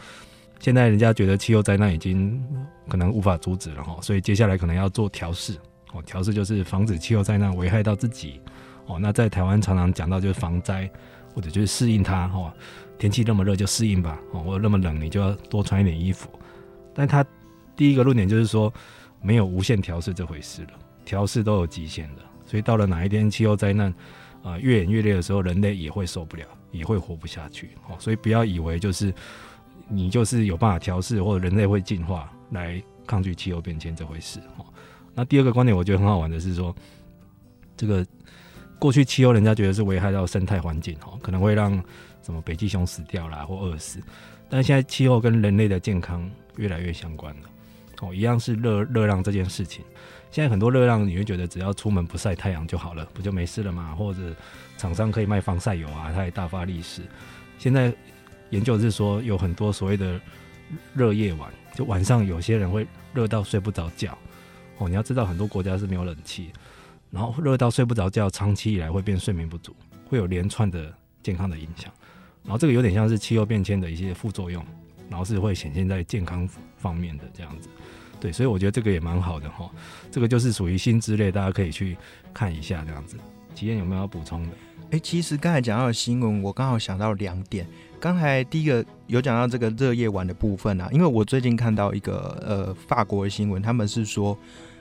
[0.60, 2.42] 现在人家觉得气候灾难已经
[2.88, 5.54] 可能无法阻止了哈，所以接下来可能要做调试
[5.92, 8.40] 哦，调试就是防止气候灾难危害到自己
[8.86, 8.98] 哦。
[9.00, 10.90] 那在台湾常常讲到就是防灾
[11.36, 12.54] 或者就是适应它哈，
[12.98, 16.30] 天气那么热就适应吧哦，或者那么冷你就要多穿一点衣服。
[16.94, 17.24] 但他
[17.76, 18.74] 第一个论点就是说，
[19.22, 20.70] 没有无限调试这回事了，
[21.06, 23.94] 调试都有极限的，所以到了哪一天气候灾难。
[24.48, 27.72] 啊、越演越烈的时候，人类也会受不了，也会活不下去。
[27.90, 29.14] 哦，所以不要以为就是
[29.90, 34.40] 你就是有办法调试，或者人类会进化来抗拒气候变迁这回事。
[34.58, 34.66] 哦，
[35.14, 36.74] 那第二个观点，我觉得很好玩的是说，
[37.76, 38.06] 这个
[38.80, 41.72] 过去气候人家觉得是危害到生态环境，哦，可能会让
[42.22, 44.00] 什么北极熊死掉啦或饿死。
[44.50, 47.50] 但现在气候跟人类的健康越来越相关了。
[48.02, 49.84] 哦，一样是热热浪这件事情。
[50.38, 53.96] 现在很多热浪，你会觉得只要出门不晒太阳就好了，不就没事了吗？
[53.96, 54.20] 或者
[54.78, 57.02] 厂商可以卖防晒油啊，它也大发利市。
[57.58, 57.92] 现在
[58.52, 60.22] 研究是说，有很多所谓的
[60.94, 64.16] 热夜晚，就晚上有些人会热到睡不着觉。
[64.78, 66.52] 哦，你要知道很多国家是没有冷气，
[67.10, 71.92] 然后热到睡不着觉，长期以来会变睡眠不足，会有连串的健康的影响。
[72.44, 74.64] 然后这个有点像是气候变迁的一些副作用，
[75.10, 76.48] 然后是会显现在健康
[76.78, 77.68] 方面的这样子。
[78.20, 79.70] 对，所以我觉得这个也蛮好的哈，
[80.12, 81.98] 这个就是属于新之类，大家可以去
[82.34, 83.18] 看一下这样子。
[83.54, 84.50] 体验有没有要补充的？
[84.92, 87.68] 哎，其实刚才讲到的新闻，我刚好想到两点。
[88.00, 94.38] 刚才第一个有讲到这个热夜晚的部分啊，因为我最近看到一个呃法国的新闻，他们是说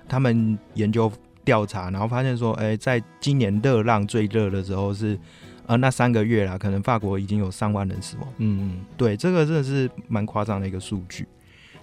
[0.06, 1.10] 他们研究
[1.44, 5.18] 调查，然后发现说，哎，在今年热浪最热的时候是
[5.66, 8.28] 呃那三个月啦，可能法国已经有上万人死亡。
[8.36, 11.26] 嗯嗯，对，这个真的是蛮夸张的一个数据。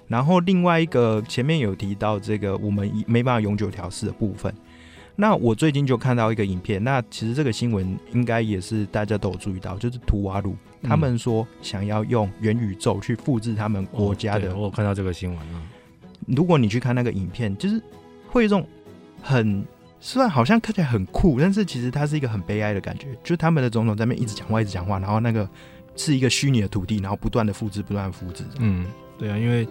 [0.08, 4.54] 然后另外一个前面有提到这个我们没办法永久调试的部分，
[5.16, 14.52] 那我最近就看到一个影片，那其实这个新闻应该也是大家都有注意到，就是图瓦鲁他们说想要用元宇宙去复制他们国家的。
[14.52, 15.64] 哦、我有看到这个新闻啊。
[16.28, 17.82] 如果你去看那个影片，就是
[18.28, 18.68] 会有一种
[19.22, 19.66] 很
[20.00, 25.48] 虽然好像看起来很酷，但是其实它是一个很悲哀的感觉，就是他们的总统在那边一直讲话，一直讲话，然后那个
[25.96, 28.44] 是一个虚拟的土地，然后不断的复制，不断的复制。
[28.60, 28.86] 嗯，
[29.18, 29.68] 对啊，因为。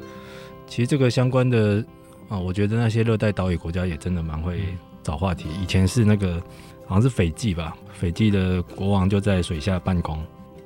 [0.73, 1.85] 其实这个相关的
[2.31, 4.59] 啊，我觉得那些热带岛屿国家也真的蛮会
[5.03, 5.51] 找话题。
[5.63, 6.43] 以前是那个
[6.87, 10.17] 好像是斐济吧，斐济的国王就在水下办公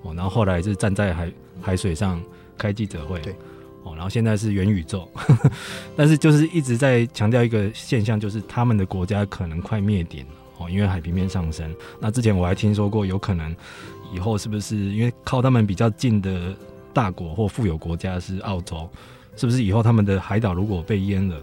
[0.02, 2.22] 哦，然后后来是站在海海水上
[2.56, 3.34] 开记者会，对
[3.82, 5.10] 哦，然后现在是元宇宙，
[5.96, 11.68] 但是就是一直在强调一个现象，就是他们的国家可能快灭顶了哦，因为海平面上升。
[11.98, 13.52] 那之前我还听说过，有可能
[14.14, 16.54] 以后是不是因为靠他们比较近的
[16.94, 18.88] 大国或富有国家是澳洲？
[19.36, 21.36] 是不是以后他们的海岛如果被淹了，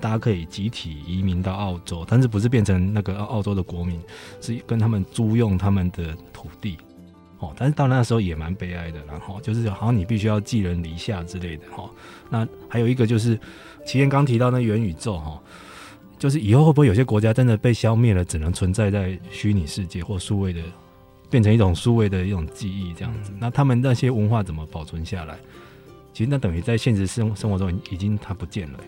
[0.00, 4.00] 大家可以集体移民到澳洲，但是不是变成那个澳洲的国民，
[4.40, 6.76] 是跟他们租用他们的土地，
[7.38, 11.88] 哦，但是到那时候也蛮悲哀的，然后就是好像你必须要寄人篱下之类的，哈。
[12.28, 13.38] 那还有一个就是，
[13.86, 15.40] 齐燕刚提到那元宇宙，哈，
[16.18, 20.60] 就是以后会不会有些国家真的被消灭了，只能存在在虚拟世界或数位的，
[21.30, 23.32] 变成一种数位的一种记忆这样子？
[23.38, 25.38] 那他们那些文化怎么保存下来？
[26.16, 28.78] 其实那等于在现实生生活中已经它不见了，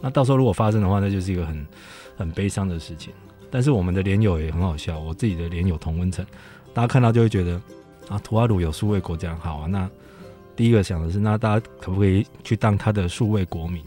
[0.00, 1.66] 那到时候如果发生的话，那就是一个很
[2.16, 3.12] 很悲伤的事情。
[3.50, 6.24] 但是我们的连友也很好笑，我自己的连友同温层，
[6.72, 7.60] 大家看到就会觉得
[8.08, 9.66] 啊，图瓦鲁有数位国家好啊。
[9.66, 9.90] 那
[10.54, 13.82] 第一个想的是，那大家可不可以去当他的数位国民？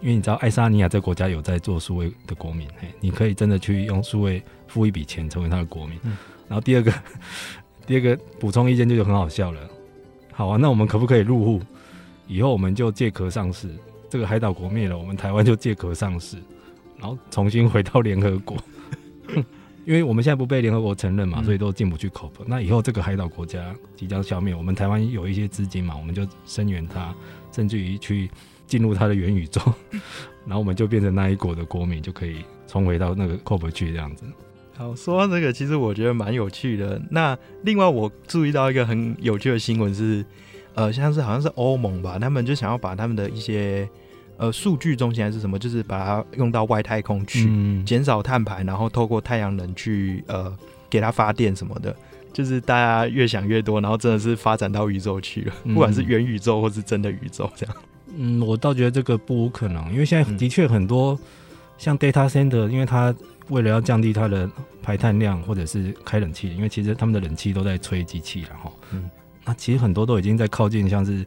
[0.00, 5.98] 因为你知道爱沙尼亚这个国家有在做数位的国民，嘿，你可以真的去用数位付一笔钱成为他的国民。
[6.04, 6.16] 嗯、
[6.48, 6.90] 然后第二个
[7.86, 9.60] 第二个补充意见就很好笑了，
[10.32, 11.60] 好啊，那我们可不可以入户？
[12.30, 13.68] 以后我们就借壳上市，
[14.08, 16.36] 这个海岛国灭了，我们台湾就借壳上市，
[16.96, 18.56] 然后重新回到联合国。
[19.84, 22.30] 因为我们现在不被联合国承认嘛，所以都进不去 COP。
[22.46, 27.12] 那以后这个海岛国家即将消灭，我们台湾有一些资金嘛，我们就声援它，
[27.50, 28.30] 甚至于去
[28.64, 29.60] 进入它的元宇宙，
[30.46, 34.24] 然后我们就变成那一国的国民，就可以重回到那个 COP 去这样子。
[34.76, 37.02] 好，说到这个，其实我觉得蛮有趣的。
[37.10, 40.24] 那另外我注意到一个很有趣的新闻是。
[40.74, 43.88] 呃，像是好像是欧盟吧，他们就想要把他们的一些
[44.36, 47.44] 呃数据中心还是什么，就是把它用到外太空去，
[47.84, 50.56] 减、嗯、少碳排，然后透过太阳能去呃
[50.88, 51.94] 给它发电什么的。
[52.32, 57.74] 就是大家越想越多，然后真的是发展到宇宙去了，不管是元宇宙或是真的宇宙这样。
[58.16, 61.18] 嗯，我倒觉得这个不无可能，因为现在的确很多
[61.76, 63.12] 像 data center，因为它
[63.48, 64.48] 为了要降低它的
[64.80, 68.70] 排碳量，或者是开冷气，因为其实他们的冷气都在吹机器了哈。
[69.44, 71.26] 那其实很多都已经在靠近，像是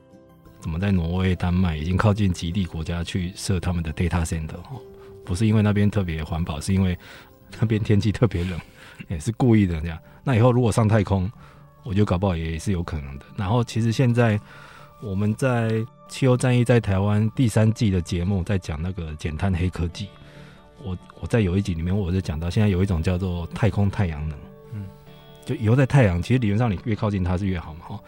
[0.59, 4.79] 怎么在挪威、丹麦已经靠近极地国家去设他们的 data center 哈，
[5.25, 6.97] 不是因为那边特别环保，是因为
[7.59, 8.59] 那边天气特别冷。
[9.09, 9.97] 也是故意的这样。
[10.23, 11.29] 那以后如果上太空，
[11.83, 13.25] 我觉得搞不好也是有可能的。
[13.35, 14.39] 然后其实现在
[15.01, 15.71] 我们在
[16.07, 20.07] 《气候战役在台湾》第三季的节目在讲那个减碳黑科技。
[20.83, 24.37] 我我在有一集里面我就讲到，现在有一种叫做太空太阳能。
[25.45, 27.85] 就以后在太阳，其实理论上你越靠近它是越好嘛。
[27.87, 27.99] 哈，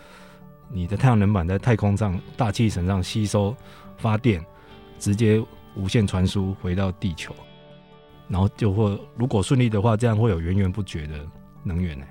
[0.69, 3.55] 你的太阳能板在太空上大气层上吸收
[3.97, 4.43] 发电，
[4.99, 5.43] 直接
[5.75, 7.35] 无线传输回到地球。
[8.27, 11.25] 然后就会，如果顺利的话，这样会有源源不绝的
[11.63, 12.05] 能源呢。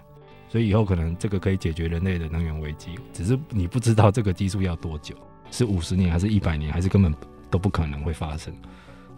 [0.49, 5.17] 所以以后可能这个可以解决人类的能源危机，只是你不知道这个技术要多久，
[5.51, 7.13] 是五十年还是一百年，还是根本
[7.51, 8.55] 都不可能会发生。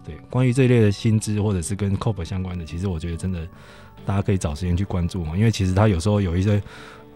[0.03, 3.47] 对，关于这一类的新知或者是跟 COP 相关的，其实我觉得真的
[4.07, 6.62] 大家可以找时间去关注嘛，因为其实它有时候有一些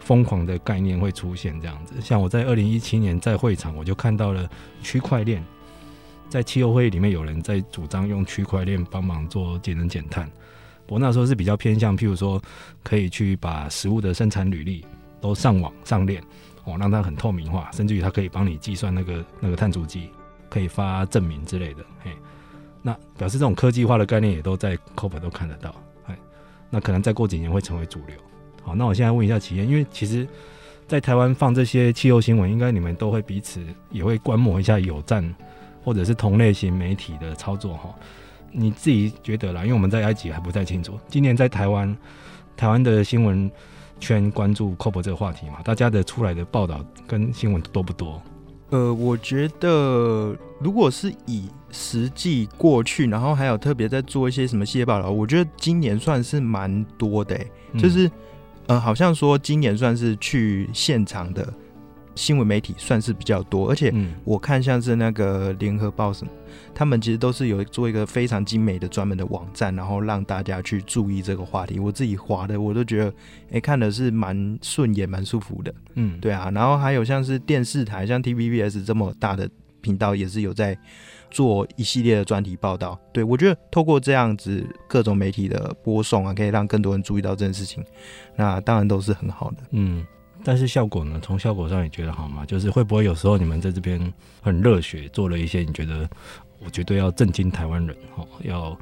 [0.01, 1.95] 疯狂的概念会出现这样子。
[2.03, 4.51] 像我在二零一七年在会场，我就看到了
[4.83, 5.43] 区块链。
[6.29, 10.31] 在气候会议里面，有人在主张用区块链帮忙做节能减碳。
[10.89, 12.41] 我那时候是比较偏向，譬如说，
[12.85, 14.87] 可以去把食物的生产履历
[15.21, 16.23] 都上网上链，
[16.63, 20.09] 哦，让它很透明化，甚至于它可以帮你计算那个那个碳足迹，
[20.49, 21.85] 可以发证明之类的。
[22.05, 22.13] 嘿，
[22.81, 25.75] 那表示这种科技化的概念也都在 COP 都看得到。
[26.71, 28.17] 那可能再过几年会成为主流。
[28.63, 30.27] 好，那我现在问一下企业，因为其实，
[30.89, 35.35] 在台湾放这些气候新闻，应该你们都会彼此也会观摩一下有赞。
[35.83, 37.89] 或者是同类型媒体的操作哈，
[38.53, 39.63] 你自己觉得啦？
[39.63, 41.01] 因为我们在埃及还不太清楚。
[41.09, 41.97] 今年在台湾，
[42.55, 43.51] 台湾的新闻
[43.99, 48.21] 圈关注 COP 这个话题嘛，大家的出来的报道跟新闻多不多？
[48.71, 57.51] 呃，我觉得如果是以实际过去，然后还有特别在做一些什么系列报道，我觉得今年算是蛮多的、欸。
[57.79, 58.13] 就是、嗯、
[58.69, 61.53] 呃，好像说今年算是去现场的。
[62.21, 63.91] 新闻媒体算是比较多，而且
[64.25, 66.31] 我看像是那个联合报什么，
[66.75, 71.81] 他们其实都是有做一个非常精美的专门的网站，然后让大家去注意这个话题。
[71.81, 73.09] 我自己滑的，我都觉得，
[73.47, 75.75] 哎、欸，看的是蛮顺眼、蛮舒服的。
[75.95, 76.51] 嗯，对啊。
[76.55, 79.49] 然后还有像是电视台，像 TVBS 这么大的
[79.81, 80.79] 频道，也是有在
[81.31, 83.01] 做一系列的专题报道。
[83.15, 87.83] 对，我觉得透过这样子各种媒体的播送啊，可以让更多人注意到这件事情，
[88.37, 89.57] 那当然都是很好的。
[89.71, 90.05] 嗯。
[90.43, 91.21] 但是效果呢？
[91.23, 92.45] 从效果上你觉得好吗？
[92.47, 94.01] 就是会不会有时候你们在这边
[94.41, 96.09] 很热血，做了一些你觉得
[96.59, 98.79] 我绝对要震惊台湾人，哦，要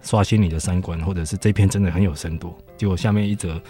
[0.00, 3.60] 刷新你的三观，或者是这篇真的很有深度，结果下面一则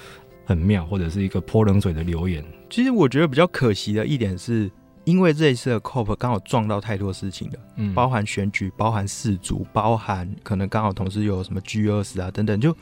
[0.45, 2.45] 很妙，或者是一个泼冷水的留言。
[2.71, 4.71] 其实我觉得比较可惜的一点是，
[5.05, 12.77] 因为这一次的 COP 刚好撞到太多事情了，嗯，包含选举，包含世足，包含可能刚好同时有什么 G20 啊等等，就。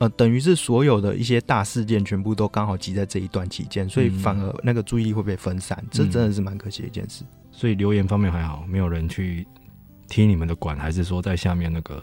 [0.00, 7.22] 呃，等于是所有的一些大事件全部都刚好挤在这一段期间，所以反而那个注意力会被分散，嗯、这真的是蛮可惜的一件事。
[7.52, 9.46] 所以留言方面还好，没有人去
[10.08, 12.02] 踢你们的管，还是说在下面那个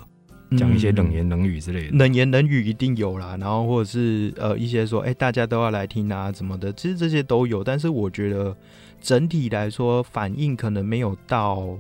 [0.56, 1.96] 讲一些冷言冷语之类的？
[1.96, 6.72] 嗯、冷言冷语一定有啦，然后或者是呃一些说，哎、欸，大家都要来听啊，怎么的？
[6.74, 8.56] 其实这些都有，但是我觉得
[9.02, 11.76] 整体来说反应可能没有到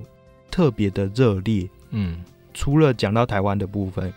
[0.49, 1.69] 特别的热烈。
[1.91, 2.23] 嗯，
[2.55, 4.11] 除了讲到台湾的部分。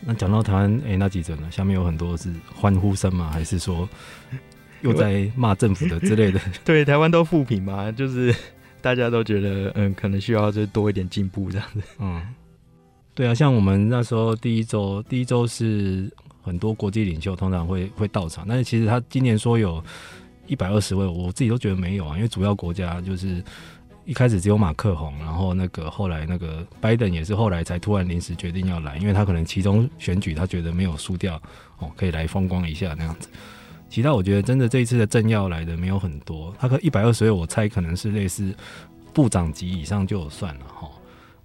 [0.00, 1.50] 那讲到台湾，哎、欸，那几则呢？
[1.50, 3.30] 下面有很多是欢呼声吗？
[3.32, 3.88] 还是说
[4.82, 6.40] 又在骂政府的之类的？
[6.64, 8.34] 对，台湾都负评嘛，就是
[8.80, 11.82] 大家都觉得，嗯，可能需要就多一点进步这样子。
[11.98, 12.22] 嗯，
[13.14, 19.82] 对啊，像我们那时候第一周，第一周是很多国际领袖通常会会到场，但是其实他今年说有
[20.46, 23.42] 一百二十位，我自己都觉得没有啊，因为主要国家就是。
[24.06, 31.42] 一开始只有马克宏，然后那个后来那个拜登也是后来才突然临时决定要来，因为他可能其中选举他觉得没有输掉
[31.78, 33.28] 哦，可以来风光一下那样子。
[33.90, 38.54] 其他我觉得真的这一次的政要来的没有很多，他可一百二十位，我猜可能是类似
[39.12, 40.88] 部长级以上就算了哈。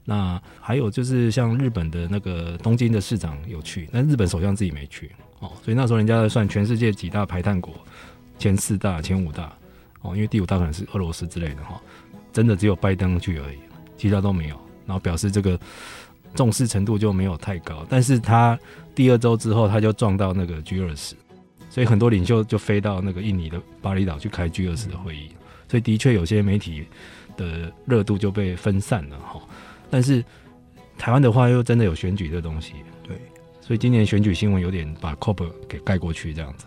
[0.05, 7.73] 那还有就是像日本的那个东京的市长有去，但日本首相自己没去哦，所以那时候人家在算全世界几大排碳国，
[8.37, 9.51] 前四大、前五大
[10.01, 11.81] 哦，因为第五大可能是俄罗斯之类的哈。
[12.31, 13.57] 真的只有拜登去而已，
[13.97, 14.55] 其他都没有。
[14.85, 15.59] 然后表示这个
[16.35, 17.85] 重视程度就没有太高。
[17.89, 18.59] 但是他
[18.93, 21.13] 第二周之后，他就撞到那个 G20，
[21.69, 25.29] 所以很多领袖就飞到那个印尼的巴厘岛去开 G20 的会议。
[25.69, 26.85] 所以的确有些媒体
[27.37, 29.41] 的热度就被分散了哈。
[29.89, 30.23] 但是
[30.97, 33.15] 台湾的话，又真的有选举这东西，对。
[33.61, 36.65] 所以今年选举新闻有点把 COP 给盖过去这样子。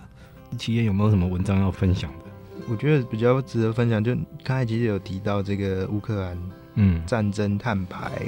[0.57, 2.24] 企业有没有什么文章要分享的？
[2.69, 7.05] 我觉得比较值得分享，就刚才其实有提到这个乌克兰嗯。
[7.07, 8.23] 战争碳排，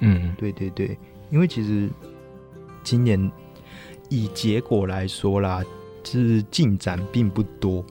[0.00, 0.98] 嗯，对对对，
[1.30, 1.88] 因为其实
[2.82, 3.30] 今年
[4.08, 5.62] 以结果来说啦，
[6.04, 7.84] 是进展并不多，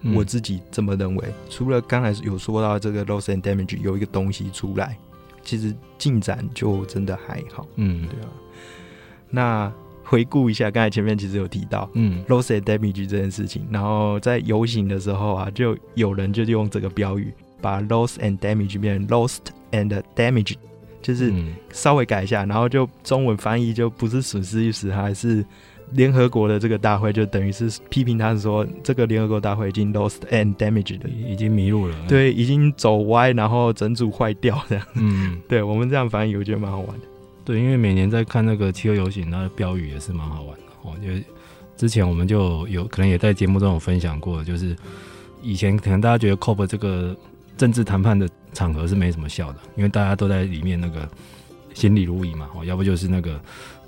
[0.00, 1.34] 嗯、我自己这么认为。
[1.48, 4.98] 除了刚才有说到这个 loss and damage 有一个东西出来，
[5.42, 8.28] 其实进展就真的还好，嗯，对啊。
[9.30, 9.72] 那
[10.12, 19.38] 回顾一下，刚才前面其实有提到，嗯，loss and damage 这件事情，然后在游行的时候啊，就有人就用这个标语，把 loss and damage 变成 lost
[19.70, 20.56] and damage，
[21.00, 21.32] 就是
[21.70, 25.42] 稍微改一下，然后就中文翻译就不是损失一时，还是
[25.92, 37.06] 联合国的这个大会就等于是批评他是说，这个联合国大会已经 lost and damage 的，已经迷路了，对，已经走歪，然后整组坏掉这样，嗯， 对我们这样翻译，我觉得蛮好玩的。
[37.44, 40.94] 对，因为每年在看那个气候游行，那标语也是蛮好玩的哦。
[41.02, 41.24] 因为
[41.76, 44.76] 之前我们就有可能也在节目中有分享过，就是
[45.42, 47.16] 以前可能大家觉得 COP 这个
[47.56, 51.08] 政治谈判的场合是没什么效的，因为大家都在里面那个
[51.74, 53.40] 心里如一嘛，哦，要不就是那个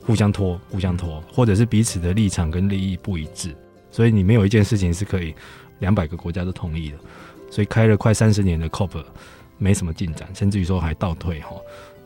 [0.02, 3.54] 互相拖、互相拖，或者是彼此的立场跟利益不一致，
[3.90, 5.32] 所以你没有一件事情是可以
[5.78, 6.96] 两百个国家都同意的。
[7.50, 9.04] 所以开了快三十年的 COP
[9.58, 11.50] 没什么进展，甚至于说还倒退哈。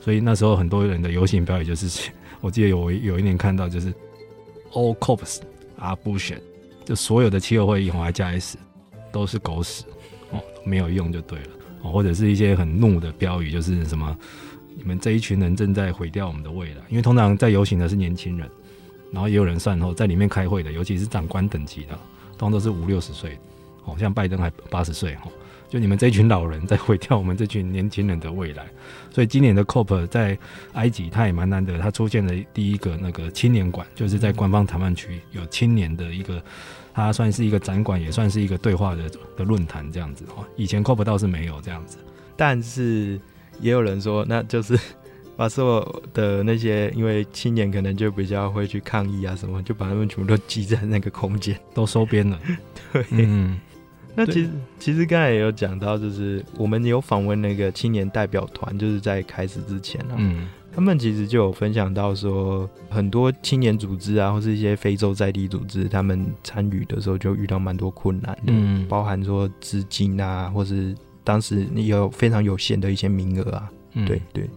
[0.08, 3.92] 所以那时候很多人的游行标语就是，我记得有有一年看到就是
[4.72, 5.40] All COPs
[5.76, 6.40] are bullshit，
[6.86, 8.56] 就所有的气候会议还加 S
[9.12, 9.84] 都是狗屎
[10.30, 11.48] 哦，没有用就对了
[11.82, 14.16] 哦，或者是一些很怒的标语，就是什么
[14.78, 18.48] 你们这一群人正在毁掉我们的未来，因为通常在游行的是年轻人，
[19.12, 21.88] 然后也有人算后在里面开会的，尤其是长官等级的，
[22.38, 23.38] 通常都是五六十岁，
[23.84, 25.28] 哦，像拜登还八十岁哦。
[25.68, 28.66] 就你们这一群老人在毁掉我们这群年轻人的未来，
[29.10, 30.36] 所以今年的 COP 在
[30.72, 36.42] 埃及，它也蛮难得，它出现了第一个那个青年馆，就是在官方谈判区有青年的一个，
[36.94, 40.44] 它算是一个展馆，也算是一个对话的的论坛这样子哦。
[40.56, 41.98] 以前 COP 倒是没有这样子，
[42.34, 43.20] 但是
[43.60, 44.78] 也有人说，那就是
[45.36, 52.40] 把所有的那些，因为青年可能就比较会去抗议啊什么，就把他们全部都挤在那个空间，都收编了。
[52.92, 53.60] 对，嗯。
[54.14, 74.50] 那其实其实刚才也有讲到，就是我们有访问那个青年代表团，就是在开始之前啊，嗯，他们其实就有分享到说，很多青年组织啊，或是一些非洲在地组织，他们参与的时候就遇到蛮多困难的，嗯，包含说资金啊，或是当时你有非常有限的一些名额啊，嗯，对对。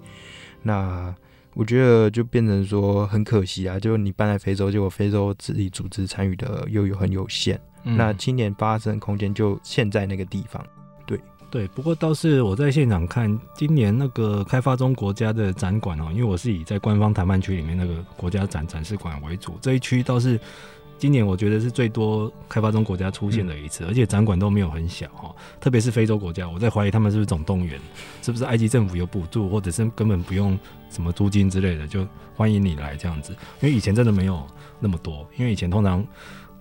[0.64, 1.14] 那
[1.54, 7.60] 我觉得就变成说很可惜啊，就你搬来非洲，结果非洲自己组织参与的又有很有限。
[7.84, 10.64] 嗯、那青年发生空间就现在那个地方，
[11.06, 11.68] 对对。
[11.70, 20.40] 不过倒是我在现场看今年那个开发中国家的展馆哦，因为我是以在官方谈判区里面那个国家展展示馆为主，这一区倒是
[21.02, 27.80] 今年我觉得是最多开发中国家出现的一次，而且展馆都没有很小哈，特别是非洲国家，我在怀疑他们是不是总动员，
[28.22, 30.56] 是不是埃及政府有补助，或者是根本不用
[30.92, 34.46] 什么租金之类的，就欢迎你来这样子，因为以前真的没有
[34.80, 36.06] 那么多，因为以前通常。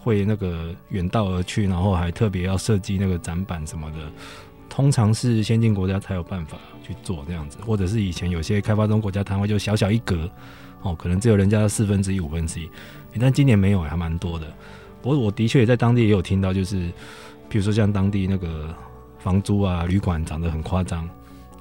[0.03, 3.99] 会那个远道而去，然后还特别要设计那个展板什么的，
[4.67, 10.27] 通常是先进国家才有办法去做这样子，或者是以前有些开发中国家摊位就小小一格，
[10.81, 12.71] 哦，可能只有人家四分之一、五分之一，
[13.19, 14.47] 但今年没有，还蛮多的。
[15.01, 16.93] 不过我的确也在当地也有听到，就是
[17.49, 18.75] 比如说像当地那个
[19.19, 21.09] 房租啊、旅馆涨得很夸张，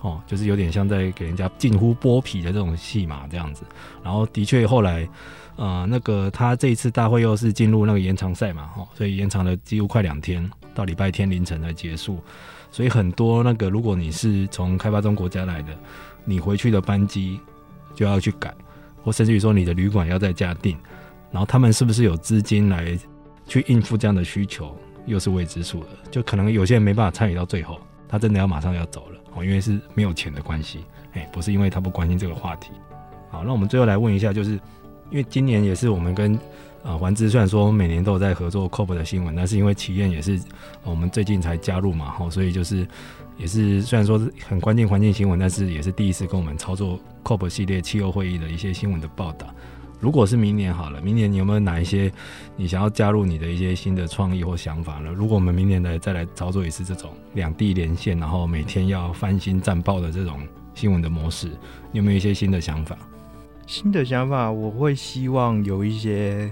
[0.02, 3.64] 哦，就是有点像在给人家近乎剥皮的这种戏码这样子。
[4.04, 5.08] 然后的确后来。
[5.62, 12.18] 呃，那个他这一次大会又是进入那个延长赛嘛，哦，所以延长了几乎快两天，到礼拜天凌晨才结束。
[12.72, 15.78] 所以很多那个，如果你是从开发中国家来的，
[16.24, 17.38] 你回去的班机
[17.94, 18.56] 就要去改，
[19.04, 20.78] 或甚至于说你的旅馆要再加订，
[21.32, 22.98] 然后他们是不是有资金来
[23.46, 25.90] 去应付这样的需求，又是未知数的。
[26.10, 32.72] 就可能有些人没办法参与到最后，他真的要马上要走了，哦，因为是没有钱的关系，哎，不是因为他不关心这个话题。
[33.30, 34.60] 好，那我们最后来问一下，就是。
[35.12, 36.38] 因为今年也是我们跟
[36.84, 40.40] 呃环知，虽然说每年都有在合作 COP 的新闻，但是因为企业也是
[40.84, 42.88] 我们最近才加入嘛，吼，所以就是
[43.36, 49.48] 也是虽然说是很关键环境新闻，但是也是第一次跟我们操作 COP 系列气候会议的一些新闻的报道。
[50.00, 52.12] 如果是明年好了，明年你有没有哪一些
[52.56, 55.12] 你想要加入你的一些新的创意或想法呢？
[55.12, 60.40] 如果我们明年来再来操作一次这种两地连线，然后每天要翻新战报的这种
[60.74, 61.48] 新闻的模式，
[61.92, 62.98] 你有没有一些新的想法？
[63.68, 66.50] 新的想法，我会希望有一些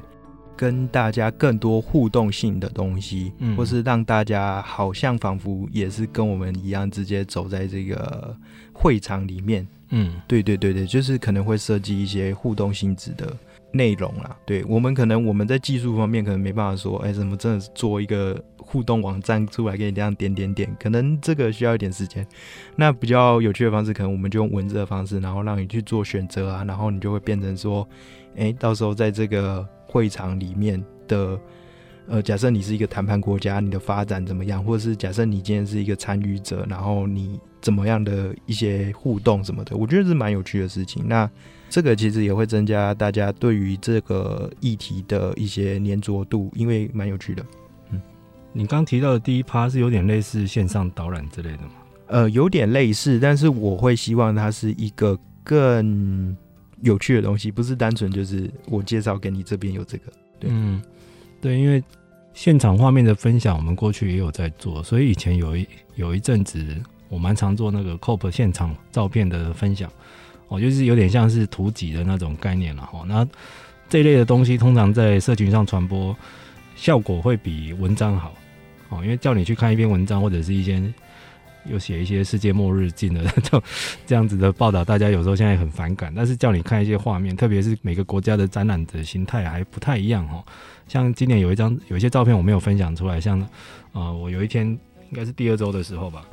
[0.55, 8.35] 跟大家更多互动性的东西，嗯，或是让大家好像仿佛也是跟我们一样，直接走在这个
[8.73, 9.65] 会场里面。
[9.89, 13.35] 嗯，对对对对，就是可能会设计一些互动性质的
[13.71, 14.37] 内容啦。
[14.45, 22.27] 对，我们可能我们在技术方面可能没办法说，哎、怎么真的做一个互动网站出来给你这样点点点，可能这个需要一点时间。
[22.75, 27.87] 那比较有趣的方式，可能我们就用文字的方式，然后让你去做选择啊，然后你就会变成说，
[28.35, 31.39] 哎、到时候在这个会场里面的。
[32.09, 34.63] 呃，假设你是一个谈判国家，你的发展怎么样？
[34.63, 41.03] 或者是假设你今天是一个参与者，然后你怎么样的一些互动什么的，我觉得是蛮有趣的事情。
[41.05, 41.29] 那
[41.69, 47.45] 这个其实也会增加大家对于这个议题的一些粘着度，因为蛮有趣的。
[47.91, 48.01] 嗯，
[48.53, 51.71] 你刚提到的第一趴是有点类似线上导览之类的吗？
[52.07, 56.33] 呃，有点类似，但是我会希望它是一个更
[56.83, 60.05] 有趣的东西，不是单纯就是我介绍给你这边有这个。
[60.39, 60.49] 对。
[60.53, 60.81] 嗯。
[61.39, 61.81] 对，因为
[62.37, 66.63] 现场画面的分享，我们过去也有在做，所以以前有一有一阵子，
[67.09, 69.91] 我蛮常做那个 COP 现场照片的分享，
[70.47, 73.03] 哦，就是有点像是图集的那种概念了哈。
[73.07, 73.27] 那
[73.89, 76.15] 这类的东西，通常在社群上传播
[76.75, 78.31] 效果会比文章好，
[78.89, 80.93] 哦，因为叫你去看一篇文章或者是一些。
[81.69, 83.61] 又写一些世界末日近了， 就
[84.05, 86.13] 这样子的报道，大家有时候现在很反感。
[86.15, 90.43] 但是叫你看一些画面，特别是每个国家的展览的形态还不太一样哈。
[90.87, 93.19] 像今年有一张，有一些照片我没有分享出来。
[93.19, 93.45] 像
[93.91, 96.25] 呃，我有一天应该是第二周的时候吧，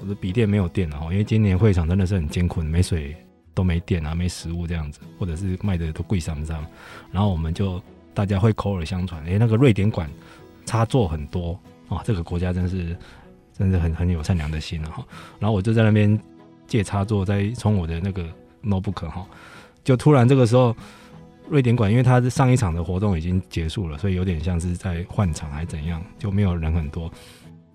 [0.00, 3.16] 我的笔电没有电了哈，因为今年会场真的是很艰苦，没水
[3.54, 6.64] 都没电啊，没食物这样子，或者是卖的都贵上上。
[7.10, 7.82] 然后我们就
[8.14, 10.08] 大家会口耳相传，诶，那个瑞典馆
[10.64, 11.58] 插座很多
[11.88, 12.96] 啊，这个国家真是。
[13.58, 15.04] 真的很很有善良的心了哈，
[15.38, 16.18] 然后我就在那边
[16.66, 18.24] 借插座，在充我的那个
[18.62, 19.26] notebook 哈，
[19.82, 20.76] 就突然这个时候，
[21.48, 27.10] 瑞典馆因为它是上一场的活动已经结束了，所以有点像是在换场还是怎样，就没有人很多。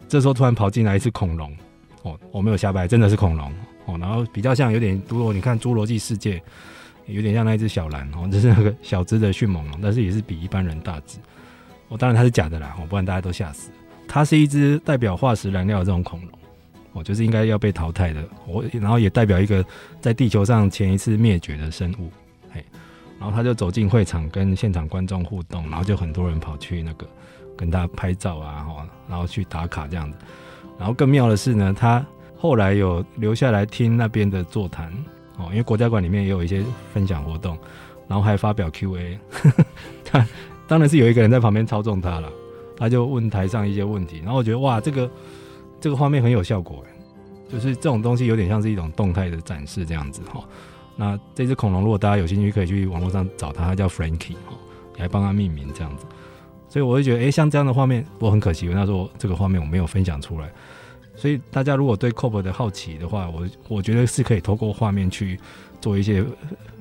[0.08, 1.56] 这时候突然跑进来一只恐龙
[2.04, 3.52] 哦，我没有瞎掰，真的是恐龙
[3.86, 6.38] 哦，然后比较像有点，如果你看《侏罗纪世界》，
[7.08, 11.18] 有点像那一只小蓝哦，就是那个小只的迅猛龙，但是也是比一般人大只。
[11.90, 13.72] 哦，当然它是假的啦，哦，不然大家都吓死。
[14.14, 16.30] 它是一只代表化石燃料的这种恐龙，
[16.92, 18.24] 哦，就是应该要被淘汰的。
[18.46, 19.66] 我然后也代表一个
[20.00, 22.12] 在地球上前一次灭绝的生物，
[22.52, 22.64] 嘿，
[23.20, 27.08] 然后他就走进会场跟现场观众互动，然后就很多人跑去那个
[27.58, 30.18] 跟他拍照啊，哈，然后去打卡这样子。
[30.78, 32.06] 然后更妙的是呢，他
[32.38, 34.94] 后来有留下来听那边的座谈，
[35.40, 37.58] 哦，因为国家馆里面也有一些分享活动，
[38.08, 39.18] 然后还发表 Q&A，
[40.06, 40.24] 他
[40.70, 42.32] 当然是有一个人在旁边操纵他了。
[42.84, 45.10] 他就问台上一些问题，然后我觉得哇，这个
[45.80, 46.84] 这个画面很有效果，
[47.48, 50.44] 就是这种东西有点像是一种动态的展示这样子哈。
[50.98, 54.54] 那这只恐龙，如果大家有兴趣，可以去网络上找它，它叫 Frankie 哈，
[54.96, 56.06] 你还帮它命名这样子。
[56.68, 60.52] 所以我会觉得，哎、欸，像这样的画面，我很可惜，那时候这个画面我没有分享出来。
[61.16, 65.40] 所以大家如果对 COP 的好奇的话，我我觉得是可以透过画面去
[65.80, 66.22] 做一些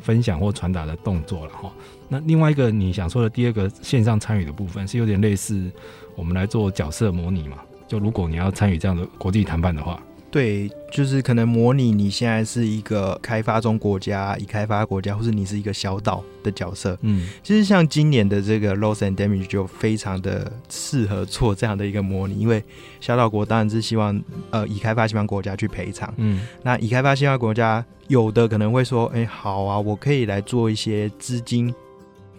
[0.00, 1.70] 分享或传达的动作了哈。
[2.12, 5.70] 那另外一个你想说的第二个线上参与的部分，是有点类似
[6.14, 7.56] 我们来做角色模拟嘛？
[7.88, 9.98] 就如果你要参与这样的国际谈判的话。
[10.30, 16.98] 对，就是可能模拟你现在是一个开发中国家、已开发国家，或是你是一个小岛的角色。
[17.02, 22.64] 嗯，其实像今年的这个 Loss and Damage 就非常的适合做这样的一个模拟，因为
[22.98, 26.12] 小岛国当然是希望呃已开发西方国家去赔偿。
[26.16, 31.74] 嗯，那已开发西方国家有的可能会说，哎，好啊，我可以来做一些资金，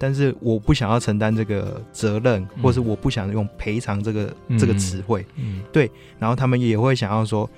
[0.04, 5.26] 但是我不想要承担这个责任，或是我不想用赔偿这个、嗯、这个词汇。
[5.38, 5.90] 嗯，对，
[6.20, 7.50] 然后他们也会想要说。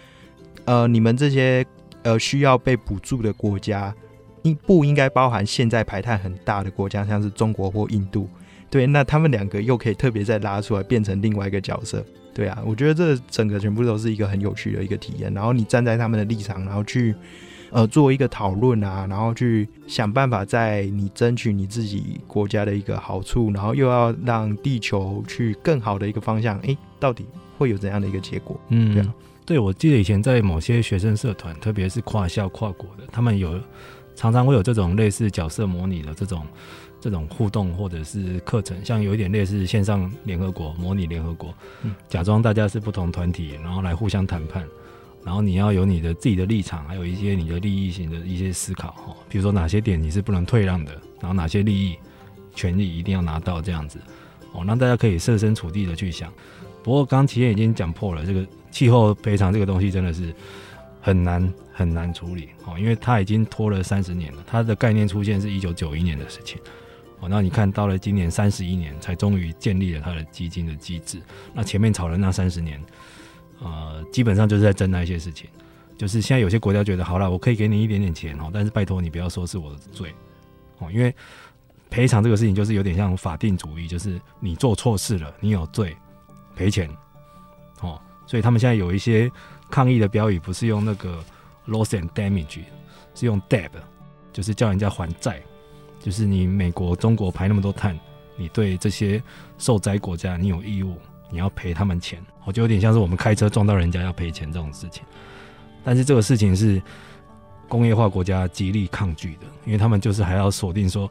[0.66, 1.64] 呃，你们这些
[2.02, 3.94] 呃需要被补助的国家，
[4.42, 8.28] 应不应该包含现在排碳很大的国家，像是中国或印度？
[8.70, 12.04] 对，那他们两个又可以特别再拉出来，变成另外一个角色。
[12.34, 15.34] 对啊，我觉得这整个全部都是一个很有趣的一个体验。
[15.34, 17.14] 然后你站在他们的立场，然后去
[17.76, 27.26] 呃做一个讨论啊，然后去想办法在你争取你自己国家的一个好处，然后又要让地球去更好的一个方向，诶，到底
[27.58, 28.58] 会有怎样的一个结果？
[28.70, 29.14] 嗯，对啊。
[29.46, 33.60] 对，我记得以前在某些学生社团，特别是跨校跨国的，他们有
[34.16, 36.42] 常常会有这种类似角色模拟的这种
[37.02, 41.54] 这种互动或者是课程，像有一点类似线上联合国模拟联合国，
[41.84, 44.66] 嗯，假装大家是不同团体，然后来互相谈判，
[45.26, 51.98] 然后你要有你的自己的立场，还有一些你的利益性的一些思考哈，比如说哪些点你是不能退让的，然后哪些利益
[52.54, 54.00] 权利一定要拿到这样子，
[54.54, 56.32] 哦，让大家可以设身处地的去想。
[56.84, 58.48] 不过刚刚琦燕已经讲破了这个。
[58.76, 60.36] 气候赔偿这个东西真的是
[61.00, 64.44] 很难很难处理哦，因为它已经拖了三十年了。
[64.46, 66.60] 它的概念出现是一九九一年的事情
[67.22, 71.22] 哦，那你看到了今年三十一年才终于建立了它的基金的机制。
[71.54, 72.78] 那前面炒了那三十年，
[73.60, 75.50] 呃，基本上就是在争那些事情。
[75.98, 80.14] 就是现在有些国家觉得好了，我可以给你一点点钱哦，但是拜托你不要说是我的罪
[80.80, 81.16] 哦，因为
[81.90, 85.96] 赔偿这个事情就是有点像法定主义，就是你做错事了，你有罪，
[86.54, 86.90] 赔钱。
[87.80, 87.98] 哦，
[88.28, 89.32] 所以他们现在有一些
[89.70, 91.24] 抗议的标语，不是用那个
[91.68, 92.64] loss and damage，
[93.14, 93.70] 是用 debt，
[94.34, 95.42] 就是叫人家还债，
[96.02, 97.98] 就是你美国、中国排那么多碳，
[98.36, 99.24] 你对这些
[99.58, 100.98] 受灾国家，你有义务，
[101.30, 102.20] 你要赔他们钱。
[102.46, 105.04] 我就有点像是我们开车撞到人家要赔钱这种事情。
[105.84, 106.82] 但是这个事情是
[107.68, 111.10] 工业化国家极力抗拒的，因为他们就是还要锁定说，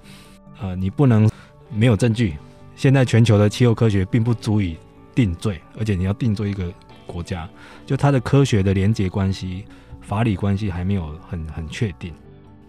[0.60, 1.30] 呃，你不能
[1.70, 2.36] 没有证据。
[2.76, 4.76] 现在全球的气候科学并不足以
[5.14, 6.72] 定罪，而且你要定罪一个
[7.06, 7.48] 国家，
[7.86, 9.64] 就它的科学的连结关系、
[10.00, 12.12] 法理关系还没有很很确定。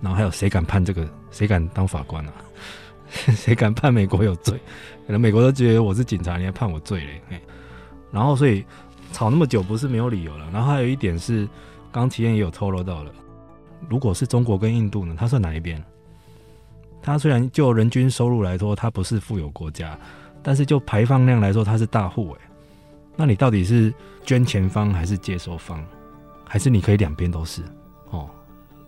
[0.02, 1.08] 然后还有谁敢判这个？
[1.32, 2.34] 谁敢当法官啊？
[3.36, 4.60] 谁敢判美国有罪？
[5.06, 7.42] 可能美国都觉得我是警察，你还判我罪嘞？
[8.12, 8.66] 然后所以
[9.12, 10.50] 吵那么久不是没有理由了。
[10.52, 11.48] 然后还有一点是。
[11.92, 13.12] 刚体验也有透露到了，
[13.88, 15.16] 如果是中国跟印度呢？
[15.18, 15.82] 它算哪一边？
[17.02, 19.98] 它虽然就人均收入来说，它不是富有国家，
[20.44, 22.40] 但是就排放量来说，它是大户诶。
[23.16, 23.94] 那你到底是
[24.26, 25.82] 捐钱方还是接收方？
[26.44, 27.62] 还是你可以两边都是？
[28.10, 28.30] 哦，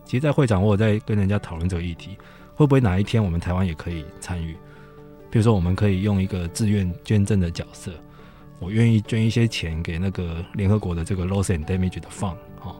[0.04, 2.14] 其实，在会场我有在跟人家讨论这个议题，
[2.58, 4.56] 会不会哪一天我们台湾也可以参与？
[5.30, 7.92] 比如说，我们可以用一个自愿捐赠的角色，
[8.58, 12.74] 我愿意捐一些钱给那个联合国的这个 Loss and Damage 的 fund 哈。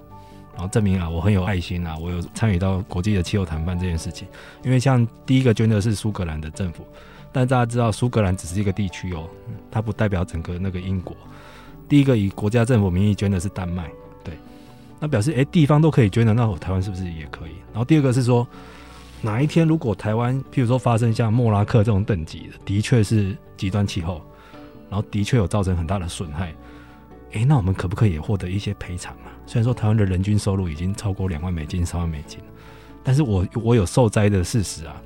[0.55, 4.26] 然后证明啊，我很有爱心啊，我有参与到国际的气候谈判这件事情。
[4.64, 6.85] 因为像第一个捐的是苏格兰的政府，
[7.31, 9.29] 但大家知道苏格兰只是一个地区哦，
[9.70, 11.16] 它不代表整个那个英国。
[11.89, 13.89] 第一个以国家政府名义捐的是丹麦，
[14.24, 14.35] 对，
[14.99, 17.53] 那表示诶，地方都可以捐的，那我台湾是不是也可以？
[17.72, 18.45] 然后第二个是说，
[19.21, 24.23] 哪一天如果台湾譬如说发生像莫拉克这种等级的，的确是极端气候，
[24.89, 26.55] 然后的确有造成很大的损害。
[27.33, 29.33] 诶，那我们可不可以也获得一些赔偿啊？
[29.45, 32.39] 虽然说台湾的人均收入已经超过两万美金、三万美金，
[33.03, 35.03] 但是我我有受灾的事实啊，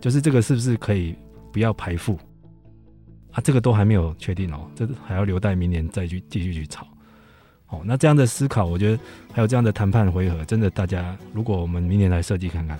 [0.00, 1.14] 就是这个是不是可以
[1.52, 2.18] 不要排富
[3.32, 3.40] 啊？
[3.42, 6.86] 这个都还没有确定哦，这还要留待明年再去继续去炒。
[7.66, 8.98] 哦，那这样的思考，我觉得
[9.32, 12.78] 还有这样的谈判回合，真的大家如果我们明年来设计看看，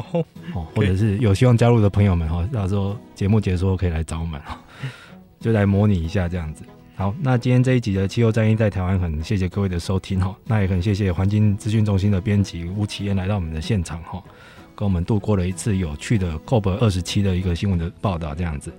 [0.00, 0.24] 好
[0.54, 4.40] 哦， 或者是有希望加入的朋友们哈，到时候节目结束可以来找我们，
[5.38, 6.64] 就来模拟一下这样子。
[6.94, 10.34] 好，那今天这一集的气候战役在台湾，很谢谢各位的收听哈。
[10.46, 14.22] 那也很谢谢环境资讯中心的编辑吴启燕来到我们的现场哈，
[14.74, 18.72] 跟我们度过了一次有趣的 COP 二十七的一个新闻的报道这样子。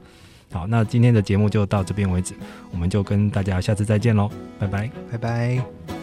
[0.51, 2.35] 好，那今天的节目就到这边为止，
[2.71, 6.02] 我们就跟大家下次再见喽，拜拜，拜拜。